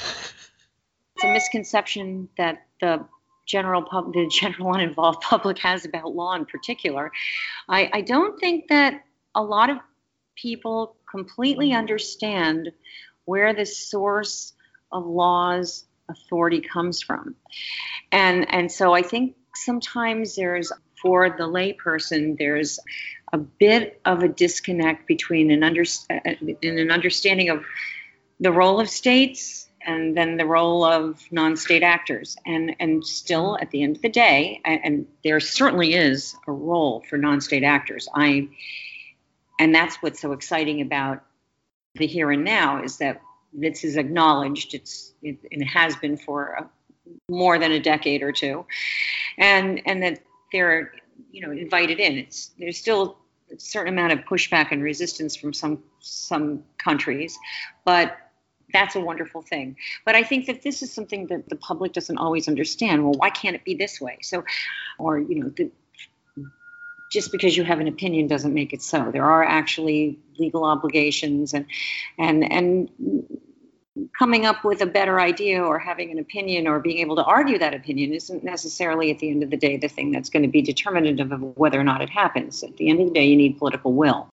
it's 1.16 1.24
a 1.24 1.32
misconception 1.32 2.28
that 2.38 2.66
the 2.82 3.06
general 3.46 3.82
pub, 3.82 4.14
the 4.14 4.28
general 4.28 4.74
uninvolved 4.76 5.22
public 5.22 5.58
has 5.60 5.86
about 5.86 6.14
law 6.16 6.36
in 6.36 6.46
particular. 6.46 7.12
I, 7.70 7.90
I 7.94 8.02
don't 8.02 8.40
think 8.40 8.68
that 8.70 9.04
a 9.34 9.44
lot 9.44 9.70
of 9.70 9.78
people 10.36 10.96
completely 11.10 11.74
understand 11.74 12.72
where 13.26 13.54
the 13.54 13.66
source 13.66 14.54
of 14.96 15.06
laws 15.06 15.86
authority 16.10 16.62
comes 16.62 17.02
from. 17.02 17.36
And 18.12 18.52
and 18.54 18.72
so 18.72 18.94
I 18.94 19.02
think 19.02 19.36
sometimes 19.56 20.36
there's 20.36 20.72
for 21.02 21.30
the 21.30 21.44
layperson 21.44 22.38
there's 22.38 22.80
a 23.34 23.38
bit 23.38 24.00
of 24.06 24.24
a 24.24 24.28
disconnect 24.28 25.08
between 25.08 25.52
an 25.52 25.64
under 25.64 25.84
uh, 26.10 26.20
an 26.64 26.92
understanding 26.92 27.50
of 27.50 27.64
the 28.40 28.52
role 28.52 28.80
of 28.80 28.90
states 28.90 29.68
and 29.86 30.18
then 30.18 30.38
the 30.38 30.46
role 30.46 30.84
of 30.84 31.22
non-state 31.32 31.84
actors 31.84 32.38
and 32.46 32.76
and 32.80 33.06
still 33.06 33.58
at 33.62 33.72
the 33.72 33.84
end 33.84 33.98
of 33.98 34.02
the 34.02 34.10
day 34.10 34.62
and, 34.66 34.82
and 34.84 35.08
there 35.24 35.40
certainly 35.40 35.94
is 35.94 36.36
a 36.48 36.52
role 36.52 37.04
for 37.10 37.18
non-state 37.18 37.64
actors 37.64 38.08
i 38.14 38.48
and 39.60 39.74
that's 39.74 39.96
what's 39.98 40.20
so 40.20 40.32
exciting 40.32 40.82
about 40.82 41.24
the 41.96 42.08
here 42.08 42.32
and 42.32 42.44
now 42.44 42.84
is 42.84 42.98
that 42.98 43.22
this 43.58 43.84
is 43.84 43.98
acknowledged. 43.98 44.74
It's 44.74 45.14
it, 45.22 45.38
it 45.44 45.66
has 45.66 45.96
been 45.96 46.18
for 46.18 46.54
a, 46.54 46.70
more 47.30 47.58
than 47.58 47.72
a 47.72 47.80
decade 47.80 48.22
or 48.22 48.32
two, 48.32 48.66
and 49.38 49.82
and 49.86 50.04
that 50.04 50.22
they're 50.52 50.92
you 51.32 51.42
know 51.42 51.52
invited 51.52 52.00
in. 52.00 52.18
It's 52.18 52.52
there's 52.60 52.78
still 52.78 53.18
a 53.52 53.60
certain 53.60 53.94
amount 53.94 54.14
of 54.14 54.20
pushback 54.20 54.72
and 54.72 54.84
resistance 54.84 55.36
from 55.36 55.54
some 55.54 55.84
some 56.00 56.64
countries, 56.78 57.38
but 57.86 58.18
that's 58.74 58.96
a 58.96 59.00
wonderful 59.00 59.42
thing. 59.42 59.78
But 60.06 60.16
I 60.16 60.24
think 60.24 60.48
that 60.48 60.62
this 60.62 60.82
is 60.82 60.92
something 60.92 61.28
that 61.28 61.50
the 61.50 61.56
public 61.56 61.94
doesn't 61.94 62.18
always 62.18 62.48
understand. 62.48 63.04
Well, 63.04 63.14
why 63.14 63.30
can't 63.30 63.56
it 63.56 63.64
be 63.64 63.76
this 63.76 64.02
way? 64.02 64.18
So, 64.22 64.44
or 64.98 65.20
you 65.20 65.40
know, 65.40 65.50
the, 65.50 65.72
just 67.12 67.32
because 67.32 67.56
you 67.56 67.64
have 67.64 67.80
an 67.80 67.88
opinion 67.88 68.28
doesn't 68.28 68.54
make 68.54 68.74
it 68.74 68.82
so. 68.82 69.12
There 69.12 69.24
are 69.24 69.44
actually 69.44 70.20
legal 70.38 70.66
obligations 70.66 71.54
and 71.54 71.66
and 72.18 72.52
and 72.52 72.90
coming 74.18 74.46
up 74.46 74.64
with 74.64 74.82
a 74.82 74.86
better 74.86 75.20
idea 75.20 75.62
or 75.62 75.78
having 75.78 76.12
an 76.12 76.20
opinion 76.20 76.68
or 76.68 76.80
being 76.80 77.00
able 77.00 77.18
to 77.18 77.24
argue 77.24 77.58
that 77.60 77.74
opinion 77.74 78.14
isn't 78.14 78.44
necessarily 78.44 79.12
at 79.12 79.20
the 79.20 79.30
end 79.30 79.44
of 79.44 79.50
the 79.50 79.58
day 79.58 79.78
the 79.78 79.90
thing 79.90 80.12
that's 80.12 80.30
going 80.30 80.44
to 80.44 80.50
be 80.50 80.62
determinative 80.62 81.32
of 81.32 81.42
whether 81.58 81.80
or 81.80 81.84
not 81.84 82.02
it 82.02 82.10
happens. 82.10 82.64
At 82.64 82.78
the 82.78 82.90
end 82.90 83.02
of 83.02 83.08
the 83.08 83.14
day, 83.14 83.26
you 83.26 83.36
need 83.36 83.58
political 83.58 83.94
will. 83.94 84.30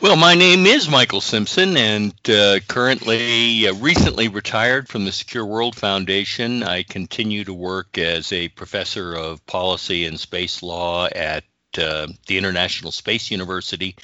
Well, 0.00 0.16
my 0.16 0.34
name 0.34 0.66
is 0.66 0.88
Michael 0.88 1.22
Simpson, 1.22 1.76
and 1.76 2.12
uh, 2.28 2.60
currently, 2.68 3.66
uh, 3.66 3.74
recently 3.74 4.28
retired 4.28 4.88
from 4.88 5.04
the 5.04 5.12
Secure 5.12 5.46
World 5.46 5.76
Foundation. 5.76 6.62
I 6.62 6.82
continue 6.82 7.44
to 7.44 7.54
work 7.54 7.96
as 7.96 8.30
a 8.32 8.48
professor 8.48 9.14
of 9.14 9.44
policy 9.46 10.04
and 10.04 10.20
space 10.20 10.62
law 10.62 11.06
at 11.06 11.44
uh, 11.78 12.08
the 12.26 12.38
International 12.38 12.92
Space 12.92 13.30
University 13.30 13.96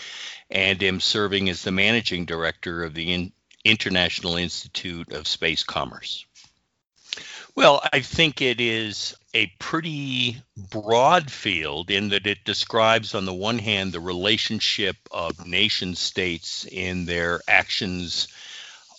and 0.50 0.82
am 0.82 1.00
serving 1.00 1.48
as 1.48 1.62
the 1.62 1.72
managing 1.72 2.24
director 2.24 2.84
of 2.84 2.94
the 2.94 3.12
In- 3.12 3.32
International 3.64 4.36
Institute 4.36 5.12
of 5.12 5.28
Space 5.28 5.62
Commerce. 5.62 6.24
Well, 7.54 7.82
I 7.92 8.00
think 8.00 8.40
it 8.40 8.60
is 8.60 9.16
a 9.34 9.46
pretty 9.58 10.40
broad 10.56 11.30
field 11.30 11.90
in 11.90 12.08
that 12.10 12.26
it 12.26 12.44
describes, 12.44 13.14
on 13.14 13.24
the 13.24 13.34
one 13.34 13.58
hand, 13.58 13.92
the 13.92 14.00
relationship 14.00 14.96
of 15.10 15.46
nation 15.46 15.94
states 15.94 16.64
in 16.70 17.04
their 17.04 17.40
actions 17.48 18.28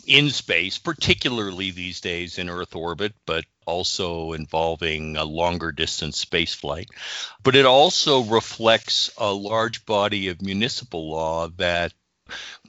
in 0.06 0.30
space, 0.30 0.78
particularly 0.78 1.72
these 1.72 2.02
days 2.02 2.38
in 2.38 2.50
Earth 2.50 2.76
orbit, 2.76 3.14
but 3.26 3.46
also 3.72 4.34
involving 4.34 5.16
a 5.16 5.24
longer 5.24 5.72
distance 5.72 6.18
space 6.18 6.54
flight. 6.54 6.90
But 7.42 7.56
it 7.56 7.66
also 7.66 8.24
reflects 8.24 9.10
a 9.18 9.32
large 9.32 9.86
body 9.86 10.28
of 10.28 10.42
municipal 10.42 11.10
law 11.10 11.48
that 11.58 11.94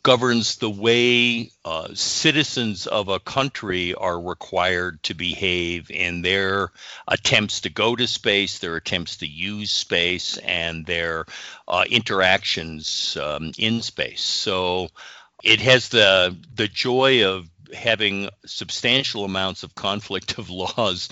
governs 0.02 0.56
the 0.56 0.70
way 0.70 1.50
uh, 1.64 1.88
citizens 1.94 2.86
of 2.86 3.08
a 3.08 3.20
country 3.20 3.94
are 3.94 4.20
required 4.20 5.02
to 5.04 5.14
behave 5.14 5.90
in 5.90 6.22
their 6.22 6.70
attempts 7.06 7.60
to 7.60 7.70
go 7.70 7.94
to 7.94 8.06
space, 8.06 8.58
their 8.58 8.76
attempts 8.76 9.18
to 9.18 9.26
use 9.26 9.70
space, 9.70 10.38
and 10.38 10.86
their 10.86 11.24
uh, 11.68 11.84
interactions 11.88 13.16
um, 13.20 13.52
in 13.58 13.82
space. 13.82 14.22
So 14.22 14.88
it 15.42 15.60
has 15.60 15.88
the 15.88 16.36
the 16.54 16.68
joy 16.68 17.24
of 17.24 17.48
having 17.72 18.28
substantial 18.46 19.24
amounts 19.24 19.62
of 19.62 19.74
conflict 19.74 20.38
of 20.38 20.50
laws 20.50 21.08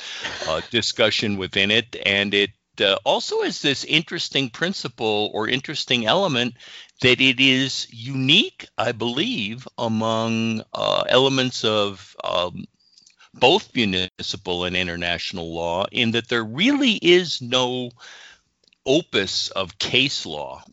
uh, 0.48 0.60
discussion 0.70 1.36
within 1.36 1.70
it, 1.70 1.96
and 2.04 2.34
it 2.34 2.50
uh, 2.80 2.96
also 3.04 3.42
has 3.42 3.60
this 3.60 3.84
interesting 3.84 4.50
principle 4.50 5.30
or 5.34 5.48
interesting 5.48 6.06
element 6.06 6.54
that 7.02 7.20
it 7.20 7.40
is 7.40 7.86
unique, 7.90 8.66
I 8.76 8.92
believe, 8.92 9.66
among 9.78 10.62
uh, 10.72 11.04
elements 11.08 11.64
of 11.64 12.14
um, 12.22 12.64
both 13.34 13.74
municipal 13.74 14.64
and 14.64 14.76
international 14.76 15.54
law, 15.54 15.86
in 15.90 16.12
that 16.12 16.28
there 16.28 16.44
really 16.44 16.94
is 16.94 17.40
no 17.40 17.90
opus 18.86 19.48
of 19.48 19.78
case 19.78 20.26
law 20.26 20.64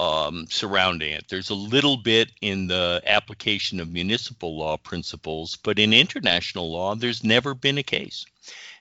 um, 0.00 0.46
surrounding 0.48 1.12
it. 1.12 1.26
There's 1.28 1.50
a 1.50 1.54
little 1.54 1.98
bit 1.98 2.32
in 2.40 2.66
the 2.68 3.02
application 3.04 3.80
of 3.80 3.92
municipal 3.92 4.56
law 4.56 4.78
principles, 4.78 5.56
but 5.56 5.78
in 5.78 5.92
international 5.92 6.72
law, 6.72 6.94
there's 6.94 7.22
never 7.22 7.52
been 7.52 7.76
a 7.76 7.82
case. 7.82 8.24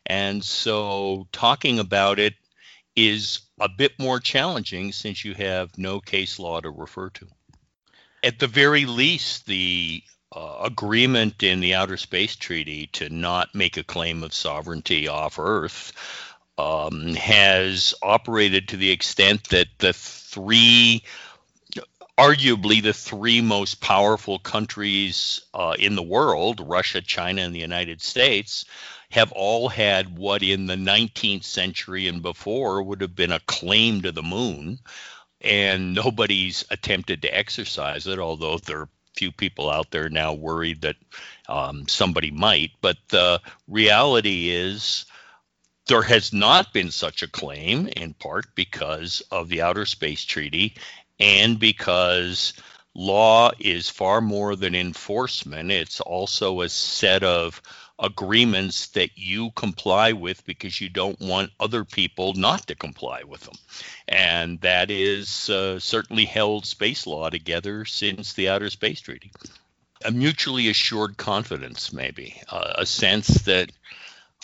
And 0.05 0.41
so 0.41 1.27
talking 1.33 1.77
about 1.77 2.19
it 2.19 2.35
is 2.95 3.41
a 3.59 3.67
bit 3.67 3.99
more 3.99 4.21
challenging 4.21 4.93
since 4.93 5.25
you 5.25 5.33
have 5.33 5.77
no 5.77 5.99
case 5.99 6.39
law 6.39 6.61
to 6.61 6.69
refer 6.69 7.09
to. 7.09 7.27
At 8.23 8.39
the 8.39 8.47
very 8.47 8.85
least, 8.85 9.45
the 9.45 10.01
uh, 10.33 10.59
agreement 10.63 11.43
in 11.43 11.59
the 11.59 11.75
Outer 11.75 11.97
Space 11.97 12.37
Treaty 12.37 12.87
to 12.93 13.09
not 13.09 13.53
make 13.53 13.75
a 13.75 13.83
claim 13.83 14.23
of 14.23 14.33
sovereignty 14.33 15.09
off 15.09 15.37
Earth 15.37 15.91
um, 16.57 17.13
has 17.15 17.93
operated 18.01 18.69
to 18.69 18.77
the 18.77 18.91
extent 18.91 19.49
that 19.49 19.67
the 19.79 19.93
three, 20.29 21.03
arguably 22.17 22.81
the 22.81 22.93
three 22.93 23.41
most 23.41 23.81
powerful 23.81 24.39
countries 24.39 25.41
uh, 25.53 25.75
in 25.79 25.95
the 25.95 26.03
world, 26.03 26.61
Russia, 26.67 27.01
China, 27.01 27.41
and 27.41 27.55
the 27.55 27.59
United 27.59 28.01
States, 28.01 28.65
have 29.11 29.31
all 29.31 29.69
had 29.69 30.17
what 30.17 30.43
in 30.43 30.67
the 30.67 30.75
19th 30.75 31.43
century 31.43 32.07
and 32.07 32.21
before 32.21 32.83
would 32.83 33.01
have 33.01 33.15
been 33.15 33.31
a 33.31 33.39
claim 33.41 34.01
to 34.01 34.11
the 34.11 34.23
moon. 34.23 34.79
And 35.41 35.93
nobody's 35.93 36.65
attempted 36.69 37.21
to 37.21 37.35
exercise 37.35 38.05
it, 38.07 38.19
although 38.19 38.57
there 38.57 38.81
are 38.81 38.89
few 39.15 39.31
people 39.31 39.69
out 39.69 39.89
there 39.91 40.09
now 40.09 40.33
worried 40.33 40.81
that 40.81 40.95
um, 41.47 41.87
somebody 41.87 42.31
might. 42.31 42.71
But 42.81 42.97
the 43.07 43.41
reality 43.67 44.49
is, 44.49 45.05
there 45.89 46.03
has 46.03 46.31
not 46.31 46.71
been 46.71 46.91
such 46.91 47.23
a 47.23 47.27
claim, 47.27 47.87
in 47.87 48.13
part 48.13 48.45
because 48.55 49.21
of 49.31 49.49
the 49.49 49.63
Outer 49.63 49.85
Space 49.85 50.23
Treaty 50.23 50.75
and 51.19 51.59
because 51.59 52.53
law 52.93 53.51
is 53.59 53.89
far 53.89 54.21
more 54.21 54.55
than 54.55 54.75
enforcement. 54.75 55.71
It's 55.71 55.99
also 55.99 56.61
a 56.61 56.69
set 56.69 57.23
of 57.23 57.61
agreements 57.97 58.87
that 58.89 59.17
you 59.17 59.51
comply 59.51 60.13
with 60.13 60.45
because 60.45 60.79
you 60.79 60.89
don't 60.89 61.19
want 61.19 61.51
other 61.59 61.83
people 61.83 62.33
not 62.33 62.67
to 62.67 62.75
comply 62.75 63.23
with 63.23 63.41
them. 63.41 63.55
And 64.07 64.61
that 64.61 64.91
is 64.91 65.49
uh, 65.49 65.79
certainly 65.79 66.25
held 66.25 66.65
space 66.65 67.07
law 67.07 67.29
together 67.29 67.83
since 67.85 68.33
the 68.33 68.49
Outer 68.49 68.69
Space 68.69 69.01
Treaty. 69.01 69.31
A 70.05 70.11
mutually 70.11 70.69
assured 70.69 71.17
confidence, 71.17 71.91
maybe, 71.91 72.41
uh, 72.47 72.73
a 72.77 72.85
sense 72.85 73.27
that 73.43 73.71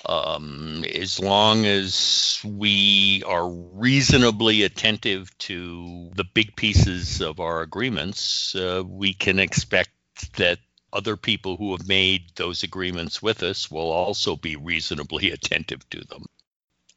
um, 0.06 0.84
as 0.84 1.20
long 1.20 1.66
as 1.66 2.40
we 2.44 3.24
are 3.26 3.50
reasonably 3.50 4.64
attentive 4.64 5.36
to 5.40 6.12
the 6.16 6.26
big 6.26 6.56
pieces 6.56 7.22
of 7.22 7.40
our 7.40 7.62
agreements, 7.62 8.56
uh, 8.56 8.84
we 8.86 9.14
can 9.14 9.40
expect 9.40 9.90
that 10.38 10.60
other 10.94 11.18
people 11.18 11.58
who 11.58 11.72
have 11.72 11.88
made 11.88 12.32
those 12.36 12.64
agreements 12.64 13.22
with 13.22 13.44
us 13.44 13.70
will 13.70 13.92
also 13.92 14.36
be 14.36 14.56
reasonably 14.56 15.32
attentive 15.34 15.88
to 15.90 16.02
them. 16.06 16.26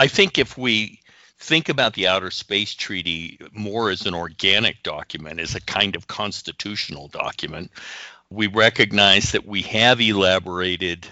I 0.00 0.06
think 0.06 0.38
if 0.38 0.56
we 0.56 1.00
think 1.38 1.68
about 1.68 1.94
the 1.94 2.08
Outer 2.08 2.30
Space 2.30 2.74
Treaty 2.74 3.38
more 3.52 3.90
as 3.90 4.06
an 4.06 4.14
organic 4.14 4.82
document, 4.82 5.40
as 5.40 5.54
a 5.54 5.60
kind 5.60 5.96
of 5.96 6.06
constitutional 6.06 7.08
document, 7.08 7.70
we 8.30 8.46
recognize 8.46 9.32
that 9.32 9.46
we 9.46 9.62
have 9.62 10.00
elaborated 10.00 11.06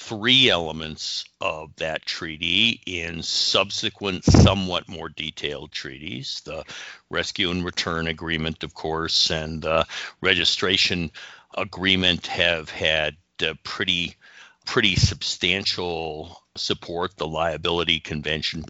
three 0.00 0.48
elements 0.48 1.26
of 1.42 1.76
that 1.76 2.04
treaty 2.06 2.80
in 2.86 3.22
subsequent, 3.22 4.24
somewhat 4.24 4.88
more 4.88 5.10
detailed 5.10 5.70
treaties. 5.70 6.40
The 6.46 6.64
rescue 7.10 7.50
and 7.50 7.62
return 7.64 8.06
agreement, 8.06 8.64
of 8.64 8.72
course, 8.72 9.30
and 9.30 9.62
the 9.62 9.86
registration 10.22 11.12
agreement 11.54 12.26
have 12.28 12.70
had 12.70 13.16
uh, 13.44 13.54
pretty 13.62 14.16
pretty 14.64 14.96
substantial 14.96 16.42
support. 16.56 17.16
The 17.16 17.28
liability 17.28 18.00
convention. 18.00 18.64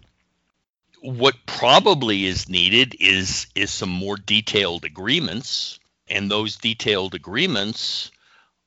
What 1.01 1.37
probably 1.47 2.27
is 2.27 2.49
needed 2.49 2.97
is 2.99 3.47
is 3.55 3.71
some 3.71 3.89
more 3.89 4.17
detailed 4.17 4.85
agreements 4.85 5.79
and 6.09 6.29
those 6.29 6.57
detailed 6.57 7.15
agreements 7.15 8.11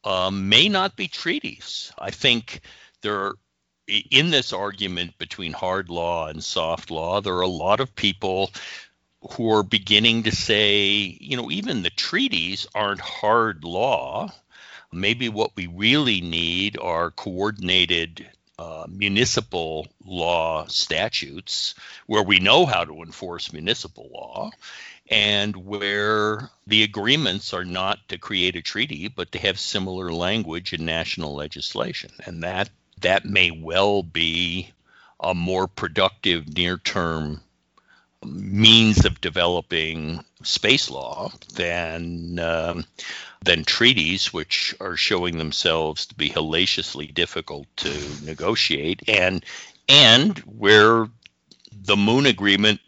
um, 0.06 0.50
may 0.50 0.70
not 0.70 0.96
be 0.96 1.08
treaties 1.08 1.92
i 2.00 2.12
think 2.12 2.62
there 3.02 3.20
are 3.20 3.36
in 3.88 4.30
this 4.30 4.54
argument 4.54 5.18
between 5.18 5.52
hard 5.52 5.90
law 5.90 6.28
and 6.28 6.44
soft 6.44 6.90
law 6.90 7.20
there 7.22 7.36
are 7.36 7.42
a 7.42 7.48
lot 7.48 7.80
of 7.80 7.96
people 7.96 8.50
who 9.32 9.52
are 9.52 9.64
beginning 9.64 10.24
to 10.24 10.32
say, 10.36 11.18
you 11.20 11.38
know, 11.38 11.50
even 11.50 11.82
the 11.82 11.90
treaties 11.90 12.68
aren't 12.76 13.00
hard 13.00 13.64
law. 13.64 14.32
Maybe 14.92 15.30
what 15.30 15.56
we 15.56 15.68
really 15.68 16.22
need 16.22 16.78
are 16.78 17.12
coordinated 17.12 18.30
uh, 18.60 18.86
municipal 18.90 19.88
law 20.06 20.66
statutes 20.68 21.76
where 22.06 22.24
we 22.24 22.40
know 22.40 22.66
how 22.66 22.86
to 22.86 23.02
enforce 23.02 23.54
municipal 23.54 24.10
law 24.14 24.52
and 25.10 25.56
where 25.56 26.50
the 26.68 26.84
agreements 26.84 27.54
are 27.54 27.66
not 27.66 28.00
to 28.08 28.18
create 28.18 28.56
a 28.56 28.62
treaty 28.62 29.08
but 29.08 29.32
to 29.32 29.40
have 29.40 29.60
similar 29.60 30.12
language 30.14 30.74
in 30.74 30.86
national 30.86 31.34
legislation. 31.36 32.12
And 32.26 32.44
that 32.44 32.70
that 33.02 33.26
may 33.26 33.52
well 33.52 34.04
be 34.04 34.72
a 35.20 35.34
more 35.34 35.68
productive 35.68 36.56
near 36.56 36.78
term 36.78 37.42
means 38.26 39.06
of 39.06 39.20
developing 39.20 40.24
space 40.44 40.90
law 40.90 41.32
than 41.56 42.40
um, 42.40 42.86
than 43.44 43.66
treaties, 43.66 44.32
which 44.32 44.76
are 44.80 44.96
showing 44.96 45.38
themselves 45.38 46.06
to 46.08 46.16
be 46.16 46.30
hellaciously 46.30 47.08
difficult 47.08 47.68
to 47.78 47.92
negotiate, 48.24 49.04
and 49.08 49.44
and 49.90 50.38
where 50.40 51.08
the 51.72 51.98
Moon 51.98 52.26
Agreement 52.26 52.80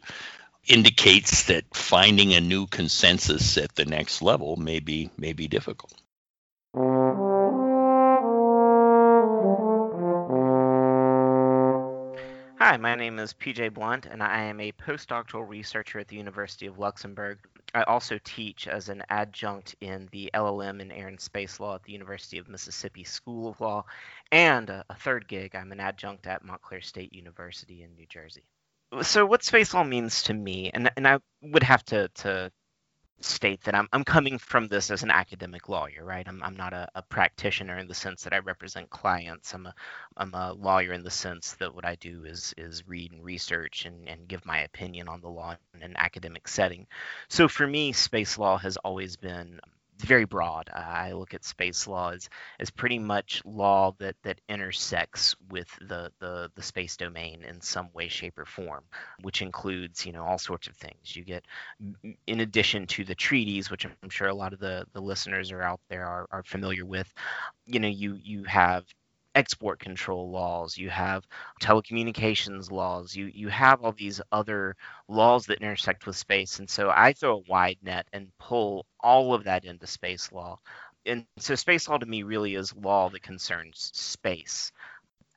indicates 0.67 1.43
that 1.43 1.65
finding 1.73 2.33
a 2.33 2.39
new 2.39 2.67
consensus 2.67 3.57
at 3.57 3.75
the 3.75 3.85
next 3.85 4.21
level 4.21 4.55
may 4.55 4.79
be 4.79 5.09
may 5.17 5.33
be 5.33 5.47
difficult. 5.47 5.93
Hi, 12.57 12.77
my 12.77 12.95
name 12.95 13.19
is 13.19 13.33
PJ 13.33 13.73
Blount, 13.73 14.05
and 14.05 14.23
I 14.23 14.43
am 14.43 14.59
a 14.59 14.71
postdoctoral 14.71 15.47
researcher 15.47 15.99
at 15.99 16.07
the 16.07 16.15
University 16.15 16.65
of 16.65 16.79
Luxembourg. 16.79 17.37
I 17.75 17.83
also 17.83 18.17
teach 18.23 18.67
as 18.67 18.87
an 18.87 19.03
adjunct 19.09 19.75
in 19.81 20.07
the 20.11 20.31
LLM 20.33 20.81
in 20.81 20.91
Air 20.91 21.09
and 21.09 21.19
Space 21.19 21.59
Law 21.59 21.75
at 21.75 21.83
the 21.83 21.91
University 21.91 22.37
of 22.37 22.47
Mississippi 22.47 23.03
School 23.03 23.49
of 23.49 23.59
Law, 23.59 23.85
and 24.31 24.69
a, 24.69 24.85
a 24.89 24.95
third 24.95 25.27
gig, 25.27 25.55
I'm 25.55 25.73
an 25.73 25.81
adjunct 25.81 26.25
at 26.25 26.45
Montclair 26.45 26.81
State 26.81 27.13
University 27.13 27.83
in 27.83 27.93
New 27.95 28.05
Jersey. 28.07 28.45
So, 29.01 29.25
what 29.25 29.43
space 29.43 29.73
law 29.73 29.83
means 29.83 30.23
to 30.23 30.33
me, 30.33 30.71
and, 30.73 30.89
and 30.95 31.05
I 31.05 31.19
would 31.41 31.63
have 31.63 31.83
to, 31.85 32.07
to 32.07 32.51
state 33.21 33.61
that 33.63 33.75
I'm, 33.75 33.87
I'm 33.93 34.03
coming 34.03 34.37
from 34.37 34.67
this 34.67 34.91
as 34.91 35.03
an 35.03 35.11
academic 35.11 35.69
lawyer, 35.69 36.03
right? 36.03 36.27
I'm, 36.27 36.43
I'm 36.43 36.55
not 36.55 36.73
a, 36.73 36.87
a, 36.95 37.01
practitioner 37.01 37.77
in 37.77 37.87
the 37.87 37.93
sense 37.93 38.23
that 38.23 38.33
I 38.33 38.39
represent 38.39 38.89
clients. 38.89 39.53
I'm 39.53 39.65
a, 39.67 39.73
I'm 40.17 40.33
a 40.33 40.53
lawyer 40.53 40.91
in 40.91 41.03
the 41.03 41.11
sense 41.11 41.53
that 41.53 41.73
what 41.73 41.85
I 41.85 41.95
do 41.95 42.25
is, 42.25 42.53
is 42.57 42.87
read 42.87 43.11
and 43.11 43.23
research 43.23 43.85
and, 43.85 44.07
and 44.09 44.27
give 44.27 44.45
my 44.45 44.59
opinion 44.59 45.07
on 45.07 45.21
the 45.21 45.29
law 45.29 45.55
in 45.73 45.83
an 45.83 45.95
academic 45.97 46.47
setting. 46.47 46.87
So 47.29 47.47
for 47.47 47.65
me, 47.65 47.93
space 47.93 48.37
law 48.37 48.57
has 48.57 48.77
always 48.77 49.15
been 49.15 49.59
very 49.99 50.25
broad. 50.25 50.69
I 50.73 51.13
look 51.13 51.33
at 51.33 51.45
space 51.45 51.87
law 51.87 52.11
as, 52.11 52.29
as 52.59 52.69
pretty 52.69 52.99
much 52.99 53.41
law 53.45 53.95
that, 53.99 54.15
that 54.23 54.41
intersects 54.49 55.35
with 55.49 55.67
the, 55.81 56.11
the, 56.19 56.51
the 56.55 56.61
space 56.61 56.97
domain 56.97 57.43
in 57.43 57.61
some 57.61 57.89
way, 57.93 58.07
shape, 58.07 58.37
or 58.37 58.45
form, 58.45 58.83
which 59.21 59.41
includes, 59.41 60.05
you 60.05 60.11
know, 60.11 60.23
all 60.23 60.37
sorts 60.37 60.67
of 60.67 60.75
things. 60.75 61.15
You 61.15 61.23
get, 61.23 61.45
in 62.27 62.39
addition 62.39 62.87
to 62.87 63.03
the 63.03 63.15
treaties, 63.15 63.71
which 63.71 63.85
I'm 63.85 64.09
sure 64.09 64.27
a 64.27 64.35
lot 64.35 64.53
of 64.53 64.59
the, 64.59 64.85
the 64.93 65.01
listeners 65.01 65.51
are 65.51 65.61
out 65.61 65.79
there 65.89 66.05
are, 66.05 66.27
are 66.31 66.43
familiar 66.43 66.85
with, 66.85 67.11
you 67.65 67.79
know, 67.79 67.87
you, 67.87 68.17
you 68.21 68.43
have 68.43 68.85
export 69.35 69.79
control 69.79 70.31
laws, 70.31 70.77
you 70.77 70.89
have 70.89 71.27
telecommunications 71.61 72.71
laws, 72.71 73.15
you 73.15 73.27
you 73.33 73.49
have 73.49 73.83
all 73.83 73.91
these 73.93 74.21
other 74.31 74.75
laws 75.07 75.45
that 75.47 75.61
intersect 75.61 76.05
with 76.07 76.15
space. 76.15 76.59
And 76.59 76.69
so 76.69 76.89
I 76.89 77.13
throw 77.13 77.37
a 77.37 77.43
wide 77.49 77.77
net 77.83 78.07
and 78.13 78.31
pull 78.39 78.85
all 79.01 79.33
of 79.33 79.43
that 79.45 79.65
into 79.65 79.87
space 79.87 80.31
law. 80.31 80.59
And 81.05 81.25
so 81.37 81.55
space 81.55 81.87
law 81.89 81.97
to 81.97 82.05
me 82.05 82.23
really 82.23 82.55
is 82.55 82.75
law 82.75 83.09
that 83.09 83.23
concerns 83.23 83.91
space. 83.93 84.71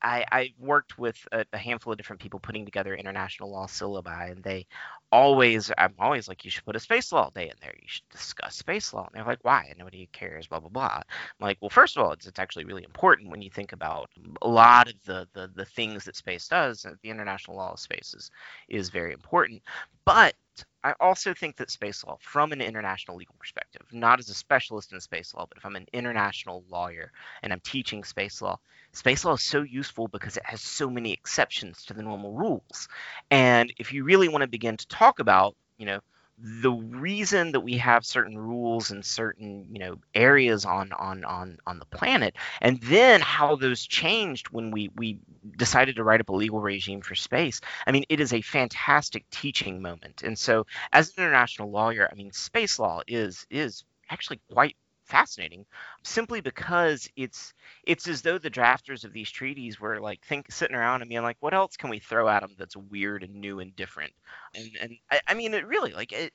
I, 0.03 0.25
I 0.31 0.55
worked 0.59 0.99
with 0.99 1.27
a, 1.33 1.45
a, 1.53 1.59
handful 1.59 1.93
of 1.93 1.97
different 1.97 2.23
people 2.23 2.39
putting 2.39 2.65
together 2.65 2.95
international 2.95 3.51
law 3.51 3.67
syllabi, 3.67 4.31
and 4.33 4.43
they 4.43 4.67
always, 5.11 5.73
I'm 5.77 5.95
always 5.99 6.29
like, 6.29 6.45
you 6.45 6.51
should 6.51 6.65
put 6.65 6.77
a 6.77 6.81
space 6.81 7.11
law 7.13 7.31
day 7.31 7.45
in 7.45 7.55
there. 7.61 7.75
You 7.75 7.89
should 7.89 8.09
discuss 8.11 8.57
space 8.57 8.93
law. 8.93 9.07
And 9.07 9.15
they're 9.15 9.25
like, 9.25 9.43
why? 9.43 9.73
Nobody 9.79 10.09
cares, 10.13 10.47
blah, 10.47 10.61
blah, 10.61 10.69
blah. 10.69 10.97
I'm 10.97 11.03
like, 11.41 11.59
well, 11.61 11.71
first 11.71 11.97
of 11.97 12.05
all, 12.05 12.13
it's, 12.13 12.27
it's 12.27 12.39
actually 12.39 12.65
really 12.65 12.85
important 12.85 13.31
when 13.31 13.43
you 13.43 13.51
think 13.51 13.73
about 13.73 14.11
a 14.43 14.49
lot 14.49 14.89
of 14.89 14.95
the, 15.05 15.29
the, 15.33 15.51
the 15.55 15.65
things 15.65 16.05
that 16.05 16.17
space 16.17 16.49
does. 16.49 16.87
The 17.03 17.11
international 17.11 17.57
law 17.57 17.73
of 17.73 17.81
space 17.81 18.15
is, 18.17 18.31
is 18.69 18.91
very 18.91 19.13
important. 19.13 19.63
But 20.05 20.35
I 20.83 20.95
also 21.01 21.35
think 21.35 21.57
that 21.57 21.71
space 21.71 22.05
law, 22.05 22.19
from 22.21 22.53
an 22.53 22.61
international 22.61 23.17
legal 23.17 23.35
perspective, 23.39 23.83
not 23.93 24.19
as 24.19 24.29
a 24.29 24.35
specialist 24.35 24.93
in 24.93 25.01
space 25.01 25.35
law, 25.35 25.47
but 25.49 25.59
if 25.59 25.67
I'm 25.67 25.77
an 25.77 25.87
international 25.93 26.65
lawyer 26.71 27.13
and 27.43 27.53
I'm 27.53 27.61
teaching 27.61 28.05
space 28.05 28.41
law, 28.41 28.59
space 28.93 29.25
law 29.25 29.35
is 29.35 29.43
so 29.43 29.63
useful 29.63 30.09
because 30.09 30.37
it 30.37 30.47
has 30.47 30.61
so 30.61 30.89
many 30.89 31.13
exceptions 31.13 31.85
to 31.87 31.95
the 31.95 32.03
normal 32.03 32.33
rules. 32.33 32.89
And 33.31 33.73
if 33.79 33.93
you 33.93 34.05
really 34.05 34.29
want 34.29 34.43
to 34.43 34.49
begin 34.49 34.77
to 34.77 34.89
talk 34.89 35.19
about, 35.19 35.57
you 35.77 35.87
know, 35.87 36.01
the 36.41 36.71
reason 36.71 37.53
that 37.53 37.61
we 37.61 37.79
have 37.79 38.07
certain 38.07 38.39
rules 38.39 38.91
in 38.91 39.03
certain 39.03 39.67
you 39.73 39.81
know 39.81 39.97
areas 40.15 40.65
on 40.65 40.93
on 40.93 41.25
on 41.25 41.59
on 41.67 41.79
the 41.79 41.85
planet 41.87 42.37
and 42.61 42.81
then 42.83 43.21
how 43.21 43.57
those 43.57 43.85
changed 43.87 44.49
when 44.51 44.71
we 44.71 44.89
we 44.95 45.19
decided 45.57 45.97
to 45.97 46.05
write 46.05 46.21
up 46.21 46.29
a 46.29 46.33
legal 46.33 46.61
regime 46.61 47.01
for 47.01 47.15
space. 47.15 47.61
I 47.87 47.93
mean 47.93 48.05
it 48.09 48.21
is 48.21 48.33
a 48.33 48.41
fantastic 48.41 49.29
teaching 49.31 49.83
moment. 49.83 50.23
And 50.23 50.39
so 50.39 50.67
as 50.93 51.09
an 51.09 51.25
international 51.25 51.71
lawyer 51.71 52.09
i 52.11 52.15
mean 52.15 52.33
space 52.33 52.79
law 52.79 53.03
is 53.07 53.47
is 53.51 53.85
actually 54.11 54.41
quite 54.53 54.77
fascinating 55.09 55.65
simply 56.05 56.41
because 56.41 57.09
it's 57.17 57.55
it's 57.85 58.07
as 58.09 58.23
though 58.23 58.39
the 58.39 58.51
drafters 58.51 59.05
of 59.05 59.13
these 59.13 59.31
treaties 59.31 59.81
were 59.81 60.01
like 60.01 60.23
think 60.25 60.51
sitting 60.53 60.77
around 60.77 61.03
and 61.03 61.09
being 61.09 61.23
like 61.23 61.37
what 61.41 61.55
else 61.55 61.77
can 61.77 61.91
we 61.91 61.99
throw 61.99 62.29
at 62.29 62.41
them 62.43 62.55
that's 62.59 62.77
weird 62.77 63.23
and 63.25 63.35
new 63.35 63.61
and 63.61 63.75
different? 63.77 64.13
And 64.55 64.71
and 64.81 64.93
i, 65.11 65.21
I 65.29 65.35
mean 65.35 65.55
it 65.55 65.67
really 65.67 65.93
like 65.93 66.13
it, 66.13 66.33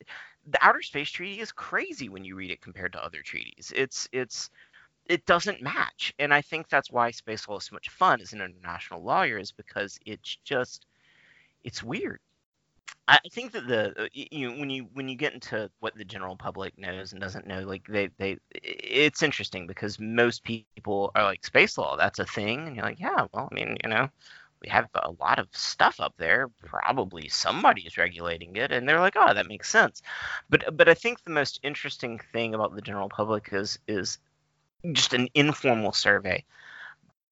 the 0.48 0.66
outer 0.66 0.82
space 0.82 1.12
treaty 1.12 1.40
is 1.40 1.52
crazy 1.52 2.10
when 2.10 2.26
you 2.26 2.36
read 2.36 2.52
it 2.52 2.62
compared 2.62 2.94
to 2.94 3.04
other 3.06 3.22
treaties. 3.22 3.72
It's 3.76 4.08
it's 4.12 4.50
it 5.08 5.26
doesn't 5.26 5.62
match. 5.62 6.14
And 6.20 6.34
i 6.34 6.42
think 6.42 6.70
that's 6.70 6.92
why 6.92 7.12
space 7.12 7.48
law 7.48 7.58
is 7.58 7.66
so 7.66 7.76
much 7.76 7.90
fun 7.90 8.22
as 8.22 8.34
an 8.34 8.42
international 8.42 9.04
lawyer 9.04 9.38
is 9.40 9.52
because 9.52 10.00
it's 10.06 10.38
just 10.44 10.86
it's 11.64 11.84
weird 11.84 12.20
I 13.08 13.20
think 13.32 13.52
that 13.52 13.68
the 13.68 14.04
uh, 14.04 14.08
you 14.14 14.50
know, 14.50 14.60
when 14.60 14.70
you 14.70 14.88
when 14.94 15.10
you 15.10 15.16
get 15.16 15.34
into 15.34 15.70
what 15.80 15.96
the 15.96 16.06
general 16.06 16.38
public 16.38 16.78
knows 16.78 17.12
and 17.12 17.20
doesn't 17.22 17.46
know, 17.48 17.62
like 17.62 17.86
they 17.88 18.10
they 18.18 18.38
it's 18.52 19.24
interesting 19.24 19.68
because 19.68 20.00
most 20.00 20.44
people 20.44 21.12
are 21.16 21.24
like 21.24 21.46
space 21.46 21.78
law, 21.78 21.98
that's 21.98 22.20
a 22.20 22.26
thing, 22.26 22.66
and 22.66 22.76
you're 22.76 22.86
like, 22.86 23.00
yeah, 23.00 23.28
well, 23.34 23.50
I 23.52 23.56
mean, 23.56 23.78
you 23.84 23.90
know, 23.90 24.10
we 24.62 24.70
have 24.70 24.88
a 24.96 25.12
lot 25.20 25.38
of 25.40 25.48
stuff 25.52 26.00
up 26.00 26.14
there. 26.18 26.48
Probably 26.66 27.28
somebody 27.28 27.82
is 27.84 27.98
regulating 27.98 28.56
it, 28.56 28.72
and 28.72 28.88
they're 28.88 29.00
like, 29.02 29.16
oh, 29.18 29.34
that 29.34 29.48
makes 29.48 29.70
sense. 29.70 30.02
But 30.50 30.78
but 30.78 30.88
I 30.88 30.94
think 30.94 31.24
the 31.24 31.32
most 31.32 31.60
interesting 31.64 32.20
thing 32.32 32.56
about 32.56 32.74
the 32.76 32.82
general 32.82 33.10
public 33.10 33.50
is 33.52 33.80
is 33.88 34.18
just 34.94 35.14
an 35.14 35.30
informal 35.36 35.94
survey. 35.94 36.46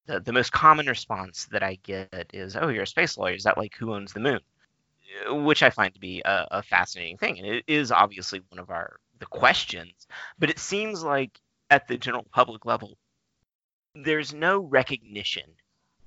The, 0.06 0.20
the 0.20 0.32
most 0.32 0.52
common 0.52 0.86
response 0.86 1.46
that 1.46 1.62
I 1.62 1.76
get 1.82 2.30
is, 2.34 2.56
"Oh, 2.56 2.68
you're 2.68 2.84
a 2.84 2.86
space 2.86 3.16
lawyer. 3.18 3.34
Is 3.34 3.44
that 3.44 3.58
like 3.58 3.74
who 3.76 3.94
owns 3.94 4.12
the 4.12 4.20
moon?" 4.20 4.40
Which 5.28 5.62
I 5.62 5.70
find 5.70 5.92
to 5.94 6.00
be 6.00 6.22
a, 6.24 6.46
a 6.50 6.62
fascinating 6.62 7.18
thing, 7.18 7.38
and 7.38 7.46
it 7.46 7.64
is 7.66 7.92
obviously 7.92 8.42
one 8.48 8.58
of 8.58 8.70
our 8.70 8.96
the 9.18 9.26
questions. 9.26 10.06
But 10.38 10.50
it 10.50 10.58
seems 10.58 11.02
like 11.02 11.40
at 11.70 11.88
the 11.88 11.96
general 11.96 12.26
public 12.32 12.64
level, 12.66 12.98
there's 13.94 14.34
no 14.34 14.60
recognition 14.60 15.44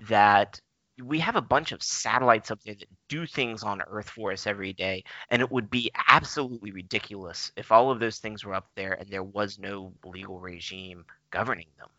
that 0.01 0.59
we 1.03 1.19
have 1.19 1.35
a 1.35 1.41
bunch 1.41 1.71
of 1.71 1.83
satellites 1.83 2.51
up 2.51 2.61
there 2.63 2.75
that 2.75 2.89
do 3.09 3.25
things 3.25 3.63
on 3.63 3.81
Earth 3.81 4.09
for 4.09 4.31
us 4.31 4.47
every 4.47 4.73
day, 4.73 5.03
and 5.29 5.41
it 5.41 5.51
would 5.51 5.69
be 5.69 5.91
absolutely 6.07 6.71
ridiculous 6.71 7.51
if 7.57 7.71
all 7.71 7.91
of 7.91 7.99
those 7.99 8.19
things 8.19 8.45
were 8.45 8.53
up 8.53 8.69
there 8.75 8.93
and 8.93 9.09
there 9.09 9.23
was 9.23 9.59
no 9.59 9.93
legal 10.05 10.39
regime 10.39 11.03
governing 11.31 11.67
them, 11.77 11.89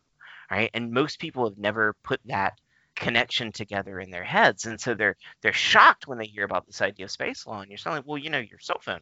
right? 0.50 0.70
And 0.72 0.92
most 0.92 1.18
people 1.18 1.48
have 1.48 1.58
never 1.58 1.94
put 2.02 2.20
that 2.24 2.58
connection 2.96 3.52
together 3.52 4.00
in 4.00 4.10
their 4.10 4.24
heads. 4.24 4.66
And 4.66 4.80
so 4.80 4.94
they're 4.94 5.16
they're 5.42 5.52
shocked 5.52 6.08
when 6.08 6.18
they 6.18 6.26
hear 6.26 6.44
about 6.44 6.66
this 6.66 6.82
idea 6.82 7.06
of 7.06 7.10
space 7.12 7.46
law. 7.46 7.60
And 7.60 7.70
you're 7.70 7.78
saying 7.78 8.02
well 8.06 8.18
you 8.18 8.30
know 8.30 8.38
your 8.38 8.58
cell 8.58 8.80
phone 8.80 9.00